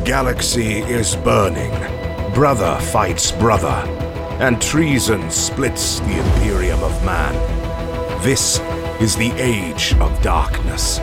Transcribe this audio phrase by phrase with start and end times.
[0.00, 1.70] The galaxy is burning.
[2.32, 3.84] Brother fights brother,
[4.40, 7.34] and treason splits the Imperium of Man.
[8.22, 8.60] This
[8.98, 11.00] is the Age of Darkness.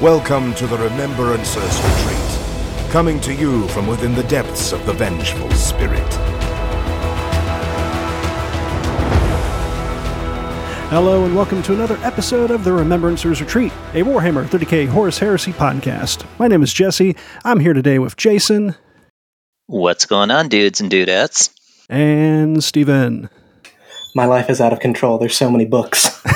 [0.00, 5.50] Welcome to the Remembrancers Retreat, coming to you from within the depths of the Vengeful
[5.50, 6.31] Spirit.
[10.92, 15.50] Hello and welcome to another episode of the Remembrancers Retreat, a Warhammer 30k Horus Heresy
[15.50, 16.26] podcast.
[16.38, 17.16] My name is Jesse.
[17.44, 18.76] I'm here today with Jason
[19.68, 21.48] What's going on, dudes and dudettes?
[21.88, 23.30] and Steven.
[24.14, 25.16] My life is out of control.
[25.16, 26.22] There's so many books.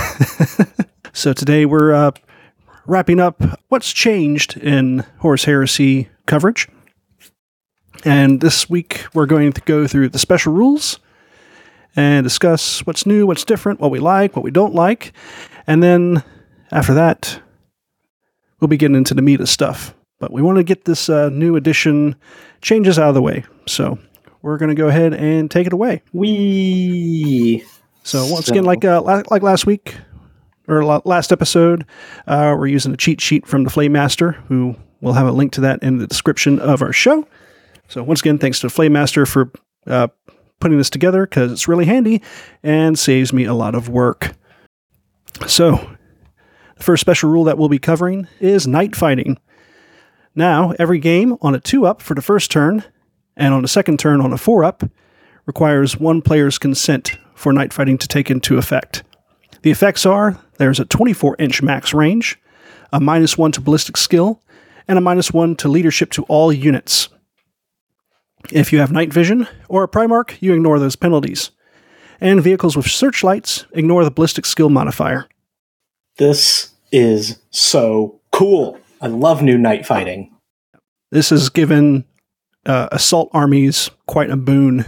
[1.13, 2.13] So today we're uh,
[2.87, 6.67] wrapping up what's changed in Horus Heresy coverage.
[8.07, 10.99] And this week we're going to go through the special rules
[11.97, 15.13] and discuss what's new, what's different, what we like, what we don't like.
[15.67, 16.23] And then
[16.71, 17.41] after that,
[18.61, 19.95] we'll be getting into the meat of stuff.
[20.19, 22.17] But we want to get this uh, new edition
[22.61, 23.45] changes out of the way.
[23.67, 23.99] So
[24.43, 26.03] we're going to go ahead and take it away.
[26.13, 27.65] We
[28.03, 29.97] So once again, like uh, like last week
[30.69, 31.85] or last episode,
[32.27, 35.61] uh, we're using a cheat sheet from the Flaymaster, who we'll have a link to
[35.63, 37.27] that in the description of our show.
[37.89, 39.51] So once again, thanks to the Flaymaster for
[39.87, 40.09] uh,
[40.61, 42.23] putting this together because it's really handy
[42.63, 44.33] and saves me a lot of work.
[45.47, 45.97] So
[46.77, 49.39] the first special rule that we'll be covering is night fighting.
[50.35, 52.85] Now, every game on a two up for the first turn
[53.37, 54.83] and on the second turn on a four up
[55.47, 59.03] requires one player's consent for night fighting to take into effect.
[59.63, 62.39] The effects are there's a 24 inch max range,
[62.93, 64.43] a minus one to ballistic skill,
[64.89, 67.09] and a minus one to leadership to all units.
[68.53, 71.51] If you have night vision or a Primarch, you ignore those penalties.
[72.21, 75.29] And vehicles with searchlights ignore the ballistic skill modifier.
[76.17, 78.79] this is so cool.
[79.01, 80.35] I love new night fighting.
[81.11, 82.05] This has given
[82.65, 84.85] uh, assault armies quite a boon.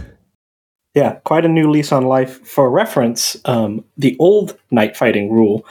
[0.95, 2.45] Yeah, quite a new lease on life.
[2.47, 5.65] For reference, um, the old night fighting rule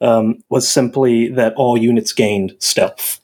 [0.00, 3.20] um, was simply that all units gained stealth.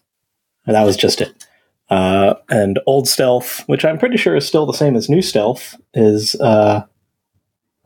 [0.67, 1.47] And that was just it.
[1.91, 5.77] Uh, and old stealth, which I'm pretty sure is still the same as new stealth,
[5.93, 6.85] is uh,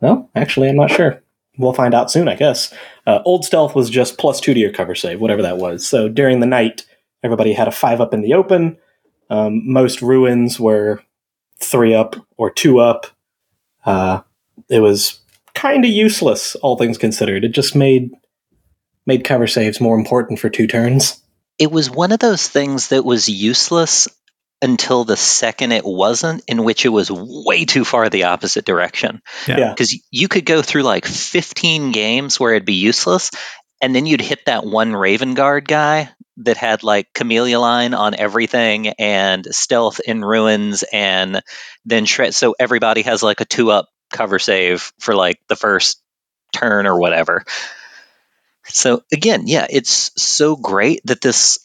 [0.01, 1.21] well, actually, I'm not sure.
[1.57, 2.73] We'll find out soon, I guess.
[3.05, 5.85] Uh, old stealth was just plus two to your cover save, whatever that was.
[5.85, 6.85] So during the night,
[7.23, 8.77] everybody had a five up in the open.
[9.29, 11.03] Um, most ruins were
[11.59, 13.07] three up or two up.
[13.85, 14.21] Uh,
[14.69, 15.19] it was
[15.53, 17.43] kind of useless, all things considered.
[17.43, 18.11] It just made
[19.05, 21.21] made cover saves more important for two turns.
[21.59, 24.07] It was one of those things that was useless
[24.61, 29.21] until the second it wasn't, in which it was way too far the opposite direction.
[29.47, 29.69] Yeah.
[29.69, 33.31] Because you could go through like 15 games where it'd be useless,
[33.81, 38.15] and then you'd hit that one Raven Guard guy that had like Camellia line on
[38.15, 41.41] everything and stealth in ruins, and
[41.85, 42.35] then shred.
[42.35, 46.01] So everybody has like a two up cover save for like the first
[46.53, 47.45] turn or whatever.
[48.69, 51.59] So again, yeah, it's so great that this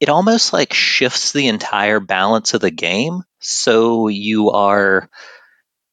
[0.00, 3.22] it almost like shifts the entire balance of the game.
[3.40, 5.08] So you are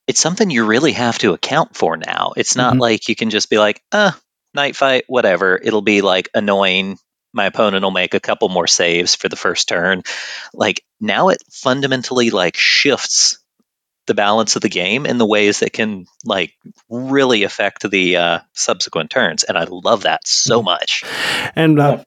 [0.07, 2.33] it's something you really have to account for now.
[2.35, 2.79] It's not Mhm.
[2.79, 4.11] like you can just be like, uh,
[4.53, 5.59] night fight, whatever.
[5.61, 6.97] It'll be like annoying.
[7.33, 10.03] My opponent will make a couple more saves for the first turn.
[10.53, 13.38] Like now it fundamentally like shifts
[14.09, 16.51] the balance of the game in the ways that can like
[16.89, 19.45] really affect the uh, subsequent turns.
[19.45, 20.65] And I love that so Mhm.
[20.65, 21.03] much.
[21.55, 22.03] And uh,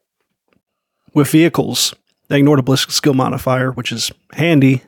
[1.15, 1.95] with vehicles,
[2.27, 4.81] they ignore the ballistic skill modifier, which is handy.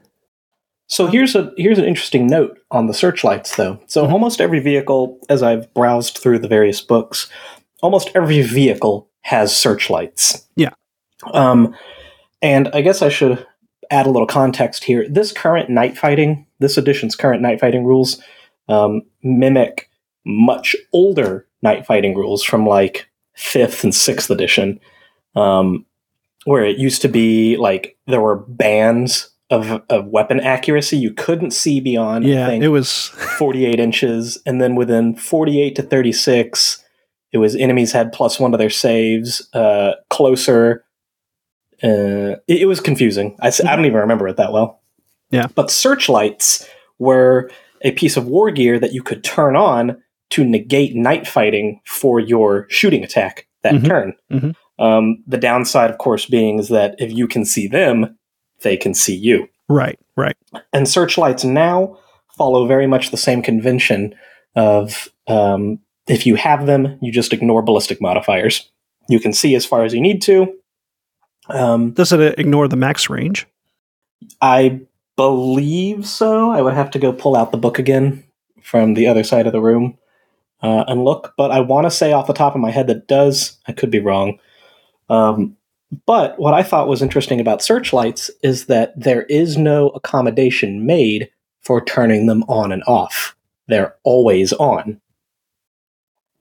[0.88, 3.80] So here's a here's an interesting note on the searchlights, though.
[3.88, 4.12] So Mhm.
[4.12, 7.28] almost every vehicle, as I've browsed through the various books,
[7.82, 10.48] almost every vehicle has searchlights.
[10.56, 10.70] Yeah.
[11.34, 11.76] Um,
[12.42, 13.46] and I guess I should
[13.90, 15.08] add a little context here.
[15.10, 18.22] This current night fighting, this edition's current night fighting rules,
[18.68, 19.90] um, mimic
[20.26, 24.80] much older night fighting rules from like fifth and sixth edition,
[25.36, 25.86] um,
[26.46, 30.98] where it used to be like there were bands of, of weapon accuracy.
[30.98, 33.08] You couldn't see beyond, Yeah, think, it was
[33.38, 36.84] 48 inches, and then within 48 to 36,
[37.32, 39.48] it was enemies had plus one to their saves.
[39.54, 40.86] Uh, closer,
[41.84, 43.36] uh, it, it was confusing.
[43.42, 44.82] I, I don't even remember it that well.
[45.36, 45.48] Yeah.
[45.56, 46.68] But searchlights
[47.00, 47.50] were
[47.82, 50.02] a piece of war gear that you could turn on
[50.32, 53.86] to negate night fighting for your shooting attack that Mhm.
[53.88, 54.14] turn.
[54.32, 54.56] Mhm.
[54.80, 58.18] Um, the downside, of course, being is that if you can see them,
[58.62, 59.48] they can see you.
[59.68, 60.36] right, right.
[60.74, 61.98] And searchlights now
[62.38, 64.14] follow very much the same convention
[64.56, 68.70] of um, if you have them, you just ignore ballistic modifiers.
[69.10, 70.54] You can see as far as you need to.
[71.50, 73.48] Um, Does it ignore the max range?
[74.42, 74.82] I
[75.16, 76.52] believe so.
[76.52, 78.24] I would have to go pull out the book again
[78.62, 79.98] from the other side of the room
[80.62, 83.08] uh, and look, but I want to say off the top of my head that
[83.08, 83.58] does.
[83.68, 84.40] I could be wrong.
[85.10, 85.58] Um,
[86.06, 91.30] but what I thought was interesting about searchlights is that there is no accommodation made
[91.62, 93.36] for turning them on and off.
[93.68, 95.00] They're always on,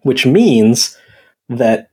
[0.03, 0.97] which means
[1.49, 1.91] that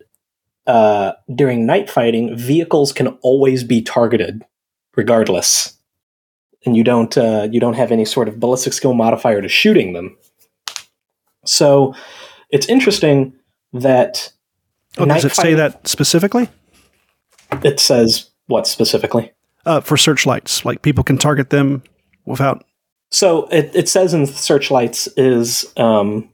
[0.68, 4.44] uh, during night fighting, vehicles can always be targeted,
[4.96, 5.78] regardless,
[6.66, 9.94] and you don't uh, you don't have any sort of ballistic skill modifier to shooting
[9.94, 10.18] them.
[11.46, 11.96] So
[12.50, 13.34] it's interesting
[13.74, 14.32] that.
[14.98, 16.50] Oh, does it say that specifically?
[17.64, 19.32] It says what specifically?
[19.66, 21.84] Uh, for searchlights, like people can target them
[22.26, 22.66] without.
[23.12, 26.30] So it, it says in searchlights is um,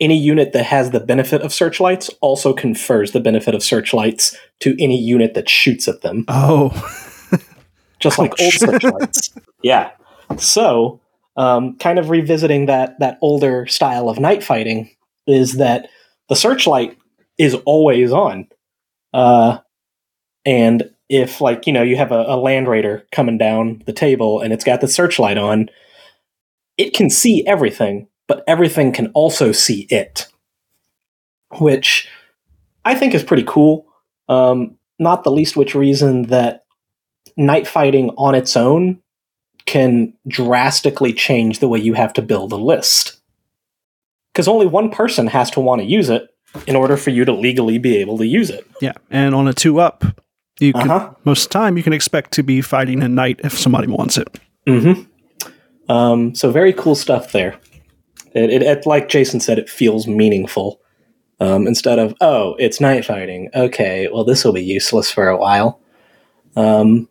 [0.00, 4.76] any unit that has the benefit of searchlights also confers the benefit of searchlights to
[4.82, 6.24] any unit that shoots at them.
[6.28, 6.70] Oh,
[8.04, 9.34] just like old searchlights.
[9.62, 9.90] yeah.
[10.38, 11.00] So,
[11.36, 14.94] um, kind of revisiting that that older style of night fighting
[15.26, 15.88] is that
[16.28, 16.96] the searchlight
[17.38, 18.46] is always on,
[19.12, 19.58] uh,
[20.44, 24.40] and if like you know you have a, a land raider coming down the table
[24.40, 25.68] and it's got the searchlight on,
[26.78, 30.28] it can see everything but everything can also see it,
[31.58, 32.08] which
[32.84, 33.86] I think is pretty cool.
[34.28, 36.63] Um, not the least which reason that
[37.36, 39.00] night fighting on its own
[39.66, 43.20] can drastically change the way you have to build a list.
[44.32, 46.28] Because only one person has to want to use it
[46.66, 48.66] in order for you to legally be able to use it.
[48.80, 50.04] Yeah, and on a two up,
[50.60, 51.14] you can, uh-huh.
[51.24, 54.18] most of the time you can expect to be fighting a knight if somebody wants
[54.18, 54.28] it.
[54.66, 55.90] Mm-hmm.
[55.90, 57.58] Um, so very cool stuff there.
[58.34, 60.80] It, it, it, like Jason said, it feels meaningful
[61.40, 63.50] um, instead of oh, it's night fighting.
[63.54, 65.80] Okay, well this will be useless for a while.
[66.56, 67.08] Um,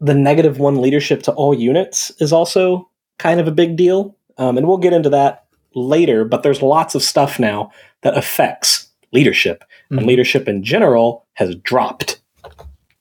[0.00, 4.56] the negative one leadership to all units is also kind of a big deal, um,
[4.56, 6.24] and we'll get into that later.
[6.24, 7.72] But there's lots of stuff now
[8.02, 9.98] that affects leadership, mm-hmm.
[9.98, 12.20] and leadership in general has dropped.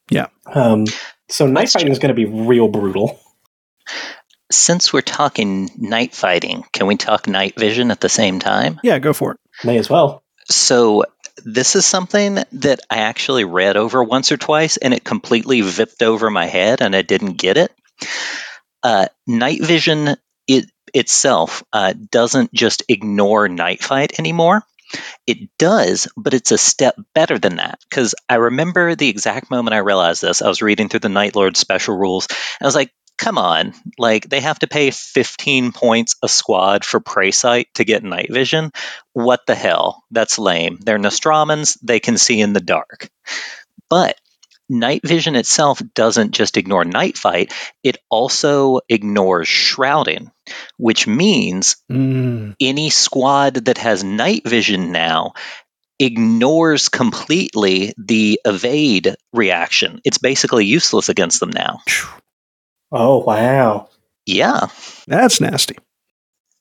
[0.10, 0.28] Yeah.
[0.48, 0.86] Um,
[1.30, 3.20] so night fighting is going to be real brutal
[4.52, 8.80] since we're talking night fighting, can we talk night vision at the same time?
[8.84, 9.40] Yeah, go for it.
[9.64, 10.24] May as well.
[10.50, 11.04] So,
[11.46, 16.02] this is something that I actually read over once or twice and it completely vipped
[16.02, 17.72] over my head and I didn't get it.
[18.84, 20.16] Uh, night vision
[20.48, 24.64] it, itself uh, doesn't just ignore night fight anymore.
[25.26, 27.80] It does, but it's a step better than that.
[27.90, 30.42] Because I remember the exact moment I realized this.
[30.42, 32.28] I was reading through the Night Lord special rules.
[32.30, 36.86] And I was like, come on, like they have to pay 15 points a squad
[36.86, 38.72] for prey sight to get night vision.
[39.14, 40.04] What the hell?
[40.12, 40.78] That's lame.
[40.82, 43.10] They're Nostramans, they can see in the dark.
[43.90, 44.20] But
[44.70, 47.54] night vision itself doesn't just ignore night fight,
[47.84, 50.32] it also ignores shrouding,
[50.78, 52.56] which means mm.
[52.60, 55.34] any squad that has night vision now
[56.00, 60.00] ignores completely the evade reaction.
[60.04, 61.80] It's basically useless against them now.
[62.92, 63.90] Oh wow!
[64.26, 64.68] Yeah,
[65.08, 65.78] that's nasty.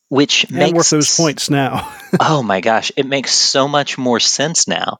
[0.08, 1.92] Which and makes worth those points now.
[2.20, 4.98] oh my gosh, it makes so much more sense now.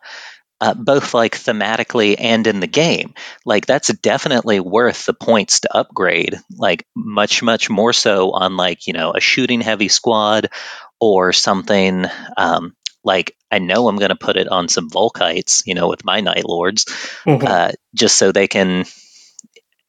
[0.58, 3.12] Uh, both like thematically and in the game.
[3.44, 6.40] Like that's definitely worth the points to upgrade.
[6.56, 10.48] Like much, much more so on like you know a shooting heavy squad
[11.00, 12.06] or something.
[12.36, 12.74] Um,
[13.04, 16.20] like I know I'm going to put it on some Volkites, you know, with my
[16.20, 16.84] Night Lords,
[17.24, 17.46] mm-hmm.
[17.46, 18.86] uh, just so they can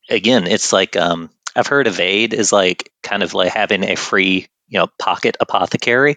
[0.10, 4.48] again, it's like um, I've heard evade is like kind of like having a free,
[4.70, 6.16] you know, pocket apothecary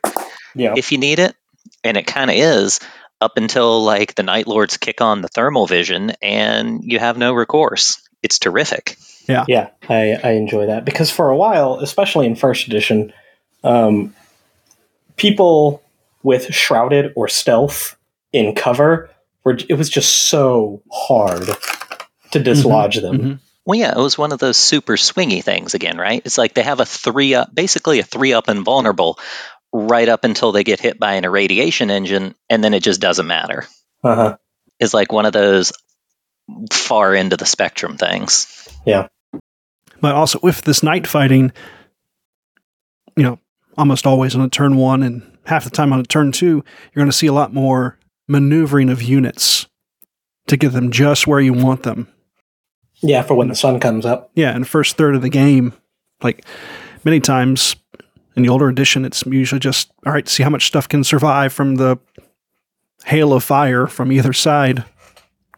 [0.55, 0.75] yeah.
[0.77, 1.35] if you need it,
[1.83, 2.79] and it kind of is
[3.21, 7.33] up until like the Night Lords kick on the thermal vision and you have no
[7.33, 8.01] recourse.
[8.23, 8.97] It's terrific.
[9.29, 13.13] Yeah, yeah, I, I enjoy that because for a while, especially in first edition,
[13.65, 14.15] um,
[15.17, 15.83] people
[16.23, 17.97] with shrouded or stealth
[18.33, 19.09] in cover
[19.45, 21.49] were it was just so hard
[22.33, 23.19] to dislodge mm-hmm, them.
[23.19, 23.35] Mm-hmm.
[23.71, 26.21] Well, yeah, it was one of those super swingy things again, right?
[26.25, 29.17] It's like they have a three up, basically a three up invulnerable
[29.73, 33.29] right up until they get hit by an irradiation engine, and then it just doesn't
[33.29, 33.69] matter.
[34.03, 34.37] Uh-huh.
[34.81, 35.73] It's like one of those
[36.73, 38.69] far into the spectrum things.
[38.85, 39.07] Yeah.
[40.01, 41.53] But also with this night fighting,
[43.17, 43.39] you know,
[43.79, 47.03] almost always on a turn one and half the time on a turn two, you're
[47.03, 49.69] going to see a lot more maneuvering of units
[50.49, 52.09] to get them just where you want them.
[53.03, 54.31] Yeah, for when the sun comes up.
[54.35, 55.73] Yeah, in the first third of the game,
[56.23, 56.45] like
[57.05, 57.77] many times
[58.37, 60.29] in the older edition, it's usually just all right.
[60.29, 61.99] See how much stuff can survive from the
[63.05, 64.85] hail of fire from either side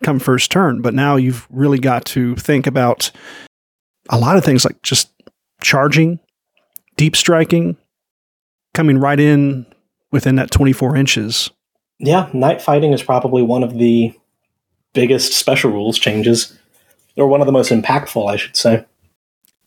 [0.03, 0.83] come first turn.
[0.83, 3.11] But now you've really got to think about
[4.09, 5.11] a lot of things like just
[5.63, 6.19] charging,
[6.97, 7.77] deep striking,
[8.75, 9.67] coming right in
[10.11, 11.51] within that 24 inches.
[11.99, 14.13] Yeah, night fighting is probably one of the
[14.93, 16.59] biggest special rules changes,
[17.17, 18.85] or one of the most impactful, I should say.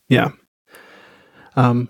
[0.09, 0.29] Yeah.
[1.55, 1.89] Um,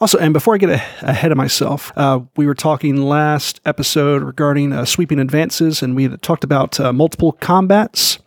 [0.00, 4.22] also, and before I get a- ahead of myself, uh, we were talking last episode
[4.22, 8.18] regarding uh, sweeping advances, and we had talked about uh, multiple combats.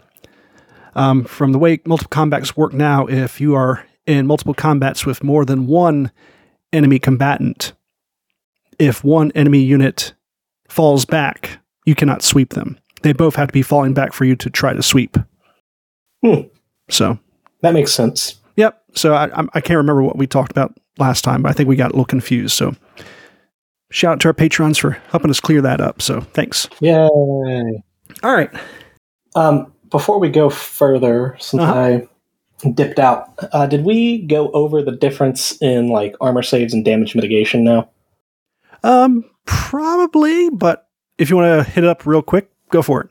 [0.95, 5.23] Um, from the way multiple combats work now, if you are in multiple combats with
[5.23, 6.11] more than one
[6.71, 7.73] enemy combatant,
[8.79, 10.13] if one enemy unit
[10.69, 12.79] falls back, you cannot sweep them.
[13.01, 15.17] They both have to be falling back for you to try to sweep.
[16.23, 16.43] Hmm.
[16.89, 17.17] So,
[17.61, 18.35] That makes sense.
[18.55, 18.81] yep.
[18.93, 21.75] So I, I'm- can't remember what we talked about last time, but I think we
[21.75, 22.55] got a little confused.
[22.55, 22.73] So,
[23.91, 26.01] shout out to our patrons for helping us clear that up.
[26.01, 26.67] So, thanks.
[26.79, 26.97] Yay.
[28.23, 28.49] All right.
[29.35, 31.73] Um, before we go further, since Uh-huh.
[32.63, 36.85] I dipped out, uh, did we go over the difference in like armor saves and
[36.85, 37.89] damage mitigation now?
[38.83, 40.87] Um, probably, but
[41.17, 43.09] if you want to hit it up real quick, go for it.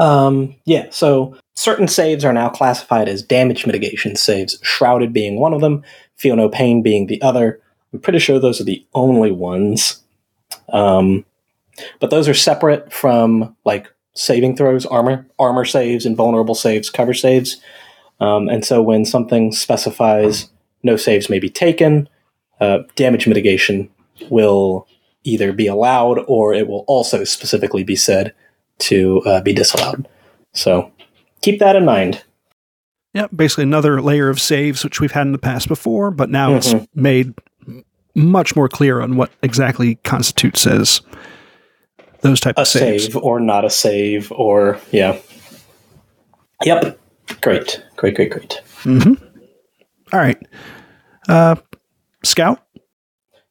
[0.00, 5.52] Um, yeah, so certain saves are now classified as damage mitigation saves, Shrouded being one
[5.52, 5.84] of them,
[6.16, 7.60] Feel No Pain being the other.
[7.92, 10.02] I'm pretty sure those are the only ones.
[10.72, 11.26] Um,
[11.98, 17.60] but those are separate from like saving throws, armor, armor saves, invulnerable saves, cover saves.
[18.20, 20.48] Um, and so when something specifies
[20.82, 22.08] no saves may be taken,
[22.58, 23.90] uh, damage mitigation
[24.30, 24.86] will
[25.24, 28.32] either be allowed or it will also specifically be said
[28.80, 30.08] to uh, be disallowed.
[30.54, 30.90] So
[31.42, 32.22] keep that in mind.
[33.14, 36.54] Yeah, basically another layer of saves, which we've had in the past before, but now
[36.54, 36.86] it's Mhm.
[36.94, 37.34] made
[38.14, 41.00] much more clear on what exactly constitutes as
[42.20, 43.04] those type A of saves.
[43.06, 45.16] save or not a save or yeah.
[46.64, 46.98] Yep.
[47.40, 47.82] Great.
[47.96, 48.60] Great, great, great.
[48.82, 49.14] hmm
[50.12, 50.38] All right.
[51.28, 51.54] Uh,
[52.24, 52.62] Scout.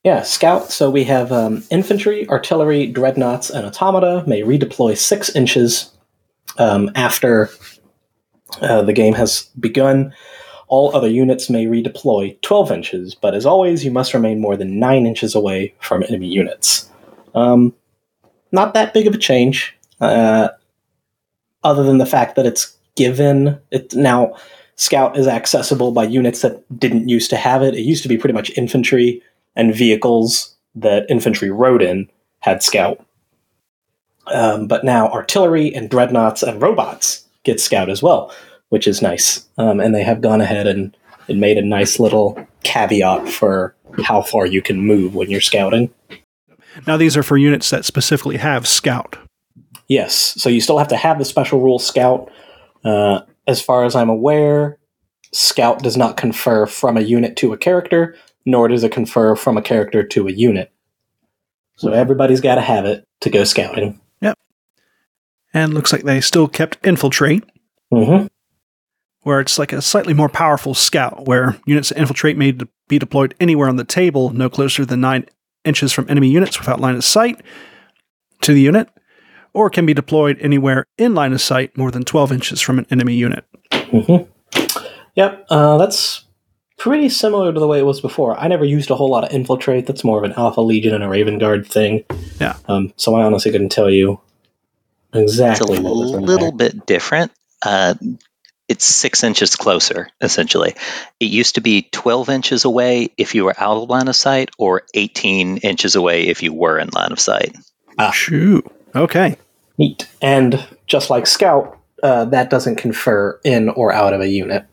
[0.04, 0.72] Yeah, scout.
[0.72, 5.92] So we have um, infantry, artillery, dreadnoughts, and automata may redeploy six inches
[6.58, 7.50] um, after
[8.62, 10.14] uh, the game has begun.
[10.68, 14.80] All other units may redeploy 12 inches, but as always, you must remain more than
[14.80, 16.90] 9 inches away from enemy units.
[17.36, 17.74] Um,
[18.52, 20.50] not that big of a change, uh,
[21.64, 23.60] other than the fact that it's given.
[23.72, 24.36] It, now,
[24.76, 27.74] Scout is accessible by units that didn't used to have it.
[27.74, 29.22] It used to be pretty much infantry
[29.60, 33.06] and vehicles that infantry rode in had Scout.
[34.28, 38.34] Um, but now artillery and dreadnoughts and robots get Scout as well,
[38.70, 39.46] which is nice.
[39.58, 40.96] Um, and they have gone ahead and,
[41.28, 45.94] and made a nice little caveat for how far you can move when you're scouting.
[46.88, 49.18] Now these are for units that specifically have Scout.
[49.90, 52.32] Yes, so you still have to have the special rule Scout.
[52.86, 54.78] Uh, as far as I'm aware,
[55.32, 59.58] Scout does not confer from a unit to a character, nor does it confer from
[59.58, 60.72] a character to a unit.
[61.76, 64.02] So everybody's got to have it to go scouting.
[64.22, 64.38] Yep.
[65.54, 67.44] And looks like they still kept Infiltrate,
[67.92, 68.28] hmm
[69.24, 72.98] where it's like a slightly more powerful Scout, where units that infiltrate may de- be
[72.98, 75.26] deployed anywhere on the table, no closer than 9
[75.66, 77.42] inches from enemy units without line of sight
[78.42, 78.90] to the unit,
[79.54, 82.88] or can be deployed anywhere in line of sight more than 12 inches from an
[82.90, 83.44] enemy unit.
[83.74, 84.24] hmm
[85.20, 86.24] Yep, uh, that's
[86.78, 88.40] pretty similar to the way it was before.
[88.40, 89.86] I never used a whole lot of infiltrate.
[89.86, 92.06] That's more of an Alpha Legion and a Raven Guard thing.
[92.40, 92.56] Yeah.
[92.70, 94.22] Um, so I honestly couldn't tell you
[95.14, 95.76] exactly.
[95.76, 96.70] It's a what was little there.
[96.70, 97.34] bit different.
[97.62, 97.96] Uh,
[98.70, 100.74] it's six inches closer, essentially.
[101.20, 104.52] It used to be 12 inches away if you were out of line of sight,
[104.58, 107.58] or 18 inches away if you were in line of sight.
[107.98, 108.12] Ah.
[108.12, 108.64] Shoo.
[108.96, 109.38] Okay.
[109.78, 110.08] Neat.
[110.22, 114.66] And just like Scout, uh, that doesn't confer in or out of a unit.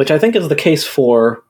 [0.00, 1.44] Which I think is the case for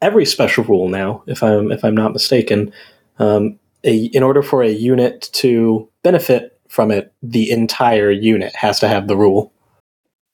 [0.00, 2.72] every special rule now, if I'm if I'm not mistaken.
[3.18, 8.78] Um, a, in order for a unit to benefit from it, the entire unit has
[8.78, 9.52] to have the rule.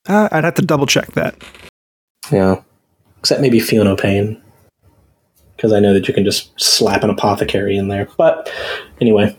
[0.07, 1.43] Uh, I'd have to double check that.
[2.31, 2.61] Yeah.
[3.21, 4.43] Except maybe Feel No Pain.
[5.57, 8.09] Because I know that you can just slap an apothecary in there.
[8.19, 8.53] But
[9.01, 9.35] anyway.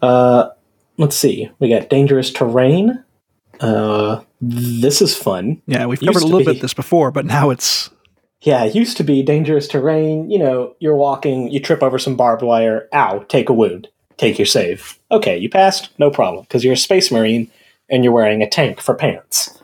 [0.00, 0.50] Uh,
[0.96, 1.50] let's see.
[1.58, 3.02] We got Dangerous Terrain.
[3.60, 5.62] Uh, this is fun.
[5.66, 6.46] Yeah, we've covered a little be.
[6.46, 7.90] bit this before, but now it's
[8.42, 10.30] Yeah, it used to be Dangerous Terrain.
[10.30, 12.88] You know, you're walking, you trip over some barbed wire.
[12.92, 13.88] Ow, take a wound.
[14.16, 14.98] Take your save.
[15.10, 15.90] Okay, you passed?
[15.98, 16.44] No problem.
[16.44, 17.50] Because you're a space marine
[17.88, 19.58] and you're wearing a tank for pants.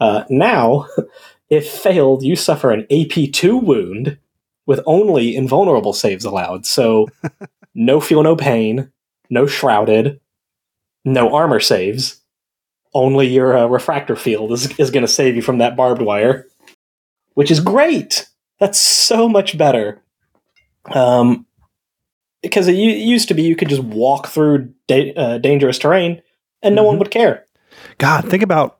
[0.00, 0.88] Uh, now,
[1.50, 4.18] if failed, you suffer an AP2 wound
[4.66, 6.66] with only invulnerable saves allowed.
[6.66, 7.08] So,
[7.74, 8.90] no feel no pain,
[9.30, 10.20] no shrouded,
[11.04, 12.21] no armor saves.
[12.94, 16.46] Only your uh, refractor field is, is going to save you from that barbed wire.
[17.34, 18.28] which is great.
[18.60, 20.02] That's so much better.
[20.92, 21.46] Um,
[22.42, 26.20] because it, used to be you could just walk through da- uh, dangerous terrain
[26.62, 26.98] and no one Mhm.
[26.98, 27.46] would care.
[27.98, 28.78] God, think about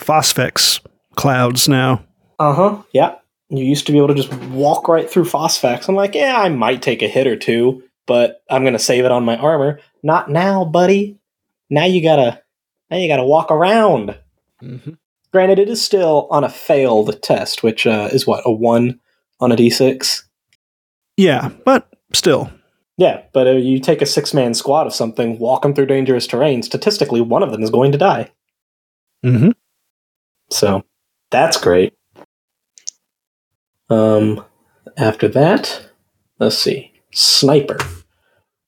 [0.00, 0.80] phosphex
[1.16, 2.02] clouds now.
[2.38, 2.82] Uh huh.
[2.92, 3.14] Yeah.
[3.50, 5.88] You used to be able to just walk right through phosphex.
[5.88, 9.12] I'm like, yeah, I might take a hit or two, but I'm gonna save it
[9.12, 9.78] on my armor.
[10.02, 11.18] Not now, buddy.
[11.70, 12.41] Now you gotta,
[12.92, 14.16] now you gotta walk around.
[15.32, 19.00] Granted, it is still on a failed test, which uh, is what a one
[19.40, 20.22] on a d6.
[21.16, 22.50] Yeah, but still.
[22.98, 26.26] Yeah, but uh, you take a six man squad of something, walk them through dangerous
[26.26, 26.62] terrain.
[26.62, 28.30] Statistically, one of them is going to die.
[29.24, 29.50] hmm
[30.50, 30.84] So
[31.30, 31.94] that's great.
[33.88, 34.44] Um,
[34.98, 35.88] after that,
[36.38, 37.78] let's see, sniper.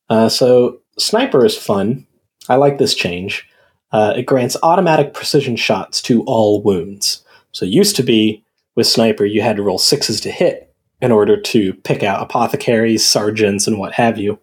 [0.09, 2.07] Uh, so sniper is fun.
[2.49, 3.47] I like this change.
[3.95, 7.25] Uh, it grants automatic precision shots to all wounds.
[7.53, 11.13] So it used to be with sniper, you had to roll sixes to hit in
[11.13, 14.41] order to pick out apothecaries, sergeants, and what have you.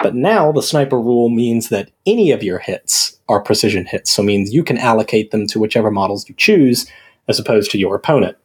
[0.00, 4.10] But now the sniper rule means that any of your hits are precision hits.
[4.10, 6.90] So means you can allocate them to whichever models you choose
[7.28, 8.36] as opposed to your opponent.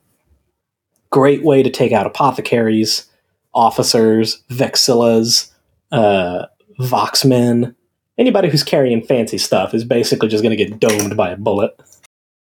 [1.10, 3.08] Great way to take out apothecaries,
[3.56, 5.52] officers, vexillas,
[5.92, 6.46] uh,
[6.80, 7.74] voxmen.
[8.18, 11.80] Anybody who's carrying fancy stuff is basically just going to get domed by a bullet.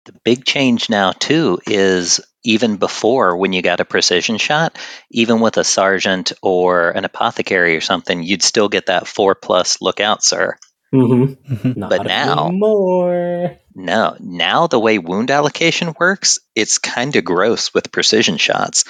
[0.04, 4.78] The big change now, too, is even before when you got a precision shot,
[5.11, 9.81] even with a sergeant or an apothecary or something, you'd still get that four plus
[9.81, 10.57] lookout, sir.
[10.95, 11.54] Mm-hmm.
[11.54, 13.57] hmm Not But now- anymore.
[13.76, 18.85] No, now the way wound allocation works, it's kind of gross with precision shots.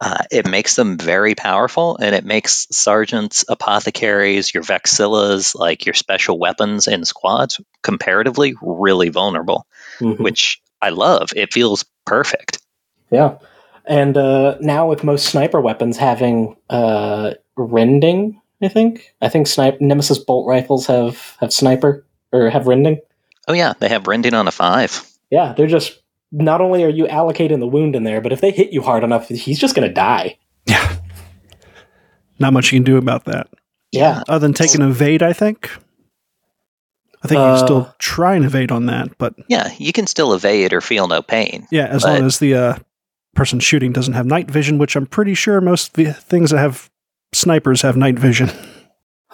[0.00, 5.94] Uh, it makes them very powerful, and it makes sergeants, apothecaries, your vexillas, like your
[5.94, 9.66] special weapons and squads, comparatively really vulnerable,
[10.00, 10.18] Mhm.
[10.20, 11.30] which I love.
[11.34, 12.58] It feels perfect.
[13.10, 13.38] Yeah.
[13.86, 19.14] And uh, now with most sniper weapons having uh, rending, I think.
[19.20, 22.98] I think snipe Nemesis bolt rifles have have sniper or have rending.
[23.48, 25.02] Oh yeah, they have rending on a five.
[25.30, 25.98] Yeah, they're just
[26.30, 29.02] not only are you allocating the wound in there, but if they hit you hard
[29.04, 30.36] enough, he's just gonna die.
[30.66, 30.96] Yeah.
[32.38, 33.48] Not much you can do about that.
[33.92, 34.22] Yeah.
[34.28, 35.70] Other than take an evade, I think.
[37.22, 40.06] I think you Uh, can still try and evade on that, but Yeah, you can
[40.06, 41.66] still evade or feel no pain.
[41.70, 42.74] yeah, as But- long as the uh,
[43.34, 46.58] person shooting doesn't have night vision, which I'm pretty sure most of the things that
[46.58, 46.90] have
[47.32, 48.50] snipers have night vision.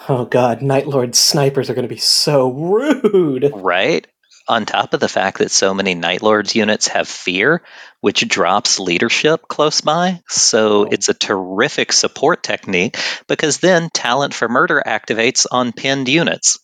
[0.08, 3.50] Oh god, Night Lord snipers are gonna be so rude.
[3.54, 4.06] Right?
[4.46, 7.62] On top of the fact that so many Night Lords units have fear,
[8.00, 10.20] which drops leadership close by.
[10.28, 10.88] So Oh.
[10.90, 16.58] it's a terrific support technique because then Talent for Murder activates on pinned units.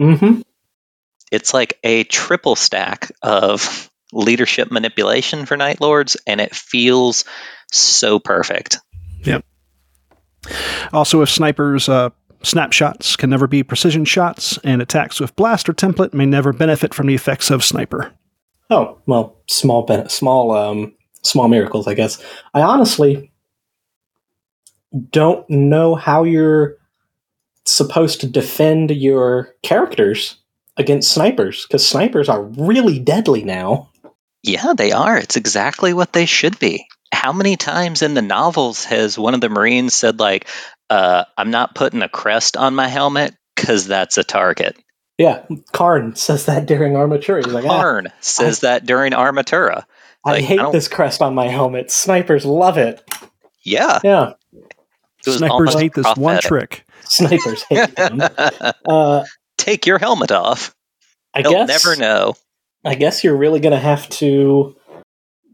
[0.00, 0.42] Mm-hmm.
[1.32, 7.24] It's like a triple stack of leadership manipulation for Night Lords, and it feels
[7.72, 8.78] so perfect.
[9.24, 9.44] Yep.
[10.92, 12.10] Also, if snipers, uh,
[12.44, 17.06] snapshots can never be precision shots, and attacks with blaster template may never benefit from
[17.06, 18.12] the effects of sniper.
[18.70, 22.22] Oh well, small ben- small um small miracles, I guess.
[22.52, 23.32] I honestly
[25.10, 26.76] don't know how you're
[27.64, 30.36] supposed to defend your characters
[30.76, 33.90] against snipers because snipers are really deadly now.
[34.42, 35.16] Yeah, they are.
[35.16, 36.86] It's exactly what they should be.
[37.12, 40.48] How many times in the novels has one of the Marines said, like,
[40.90, 44.76] uh, I'm not putting a crest on my helmet because that's a target?
[45.18, 47.36] Yeah, Karn says that during Armature.
[47.38, 49.84] He's like, ah, Karn says that during Armatura.
[50.24, 51.90] I like, I hate don't- this crest on my helmet.
[51.90, 53.02] Snipers love it.
[53.62, 54.00] Yeah.
[54.02, 54.64] Yeah, It
[55.26, 56.84] was Snipers almost hate this one trick.
[57.04, 58.20] snipers hate them.
[58.86, 59.24] Uh,
[59.56, 60.74] Take your helmet off.
[61.32, 62.34] I He'll guess never know.
[62.84, 64.76] I guess you're really going to have to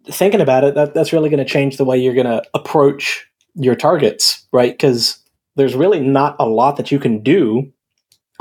[0.07, 0.75] thinking about it.
[0.75, 4.73] That that's really going to change the way you're going to approach your targets, right?
[4.73, 5.19] Because
[5.57, 7.73] there's really not a lot that you can do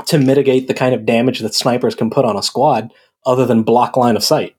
[0.06, 2.92] to mitigate the kind of damage that snipers can put on a squad,
[3.26, 4.56] other than block line of sight.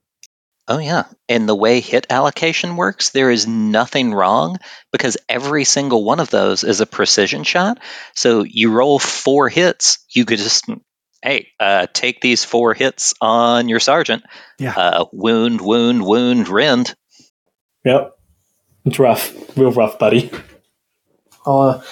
[0.68, 1.04] Oh, yeah.
[1.28, 4.58] And the way hit allocation works, there is nothing wrong
[4.92, 7.78] because every single one of those is a precision shot.
[8.14, 10.66] So you roll four hits, you could just,
[11.20, 14.22] hey, uh, take these four hits on your sergeant.
[14.60, 14.74] Yeah.
[14.76, 16.94] Uh, wound, wound, wound, rend.
[17.84, 18.16] Yep,
[18.84, 20.30] it's rough, real rough, buddy.
[21.46, 21.82] Oh,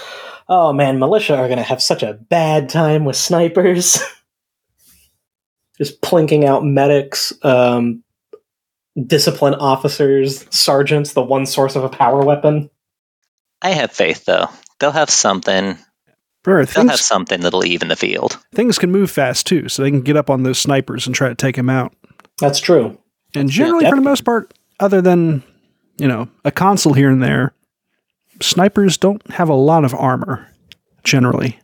[0.49, 4.01] oh man, militia are going to have such a bad time with snipers.
[5.79, 8.03] Just plinking out medics, um,
[9.07, 12.69] discipline officers, sergeants, the one source of a power weapon.
[13.63, 14.49] I have faith, though.
[14.79, 15.79] They'll have something.
[16.45, 18.39] Remember, They'll have things, something that'll even the field.
[18.55, 21.29] things can move fast too, so they can get up on those snipers and try
[21.29, 21.95] to take them out.
[22.39, 22.99] That's true.
[23.35, 25.43] And generally, for the most part, other than
[26.01, 27.55] you know, a console here and there,
[28.41, 30.49] snipers don't have a lot of armor
[31.05, 31.59] generally.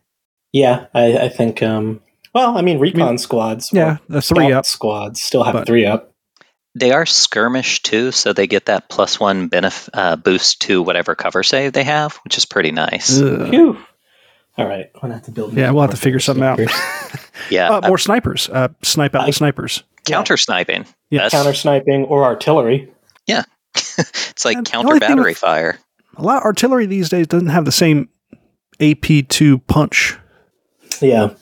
[0.53, 1.63] Yeah, I, I think.
[1.63, 2.01] Um,
[2.35, 3.71] well, I mean, recon squads.
[3.73, 4.67] Yeah, or a three up.
[4.67, 6.13] squads still have a But- three up.
[6.79, 11.15] They are skirmish too, so they get that plus one benef- uh, boost to whatever
[11.15, 13.19] cover save they have, which is pretty nice.
[13.19, 13.79] Phew.
[14.59, 15.55] All right, I'm gonna have to build.
[15.55, 16.61] Yeah, we'll have to figure something out.
[17.51, 18.49] Yeah, Uh, more snipers.
[18.51, 19.85] Uh, snipe out I- the snipers.
[20.05, 20.85] counter sniping.
[21.11, 22.91] Yeah, Counter sniping or artillery.
[23.99, 25.79] it's like And counter battery with- fire.
[26.19, 28.09] A lot of artillery these days doesn't have the same
[28.81, 30.17] AP2 punch.
[31.01, 31.35] Yeah,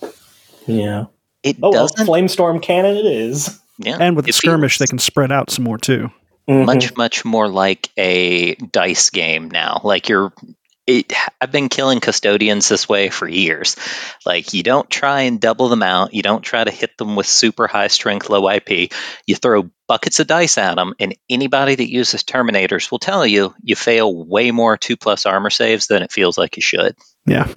[0.67, 1.05] yeah.
[1.45, 2.07] It Oh doesn't.
[2.09, 3.61] flamestorm cannon it is.
[3.79, 6.11] yeah, And with the it skirmish, they can spread out some more too.
[6.49, 6.67] Mhm.
[6.67, 9.81] much much more like a dice game now.
[9.85, 10.33] Like you're.
[10.87, 13.77] It, I've been killing custodians this way for years.
[14.27, 16.13] Like you don't try and double them out.
[16.13, 18.93] You don't try to hit them with super high strength, low IP.
[19.27, 23.55] You throw buckets of dice at them, and anybody that uses Terminators will tell you
[23.63, 26.97] you fail way more two plus armor saves than it feels like you should.
[27.27, 27.49] Yeah.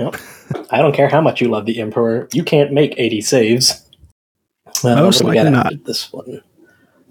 [0.69, 2.29] I don't care how much you love the Emperor.
[2.31, 3.89] You can't make 80 saves.
[4.83, 5.85] Uh, Most what do we likely not.
[5.85, 6.41] This one.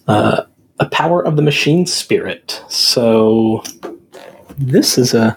[0.07, 0.45] Uh,
[0.79, 2.63] a power of the machine spirit.
[2.69, 3.63] So
[4.59, 5.37] this is a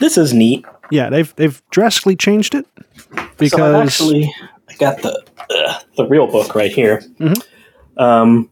[0.00, 4.32] this is neat Yeah, they've they've drastically changed it So I've because actually
[4.68, 7.00] I got the uh, the real book right here.
[7.18, 7.42] Mhm.
[7.96, 8.50] Um,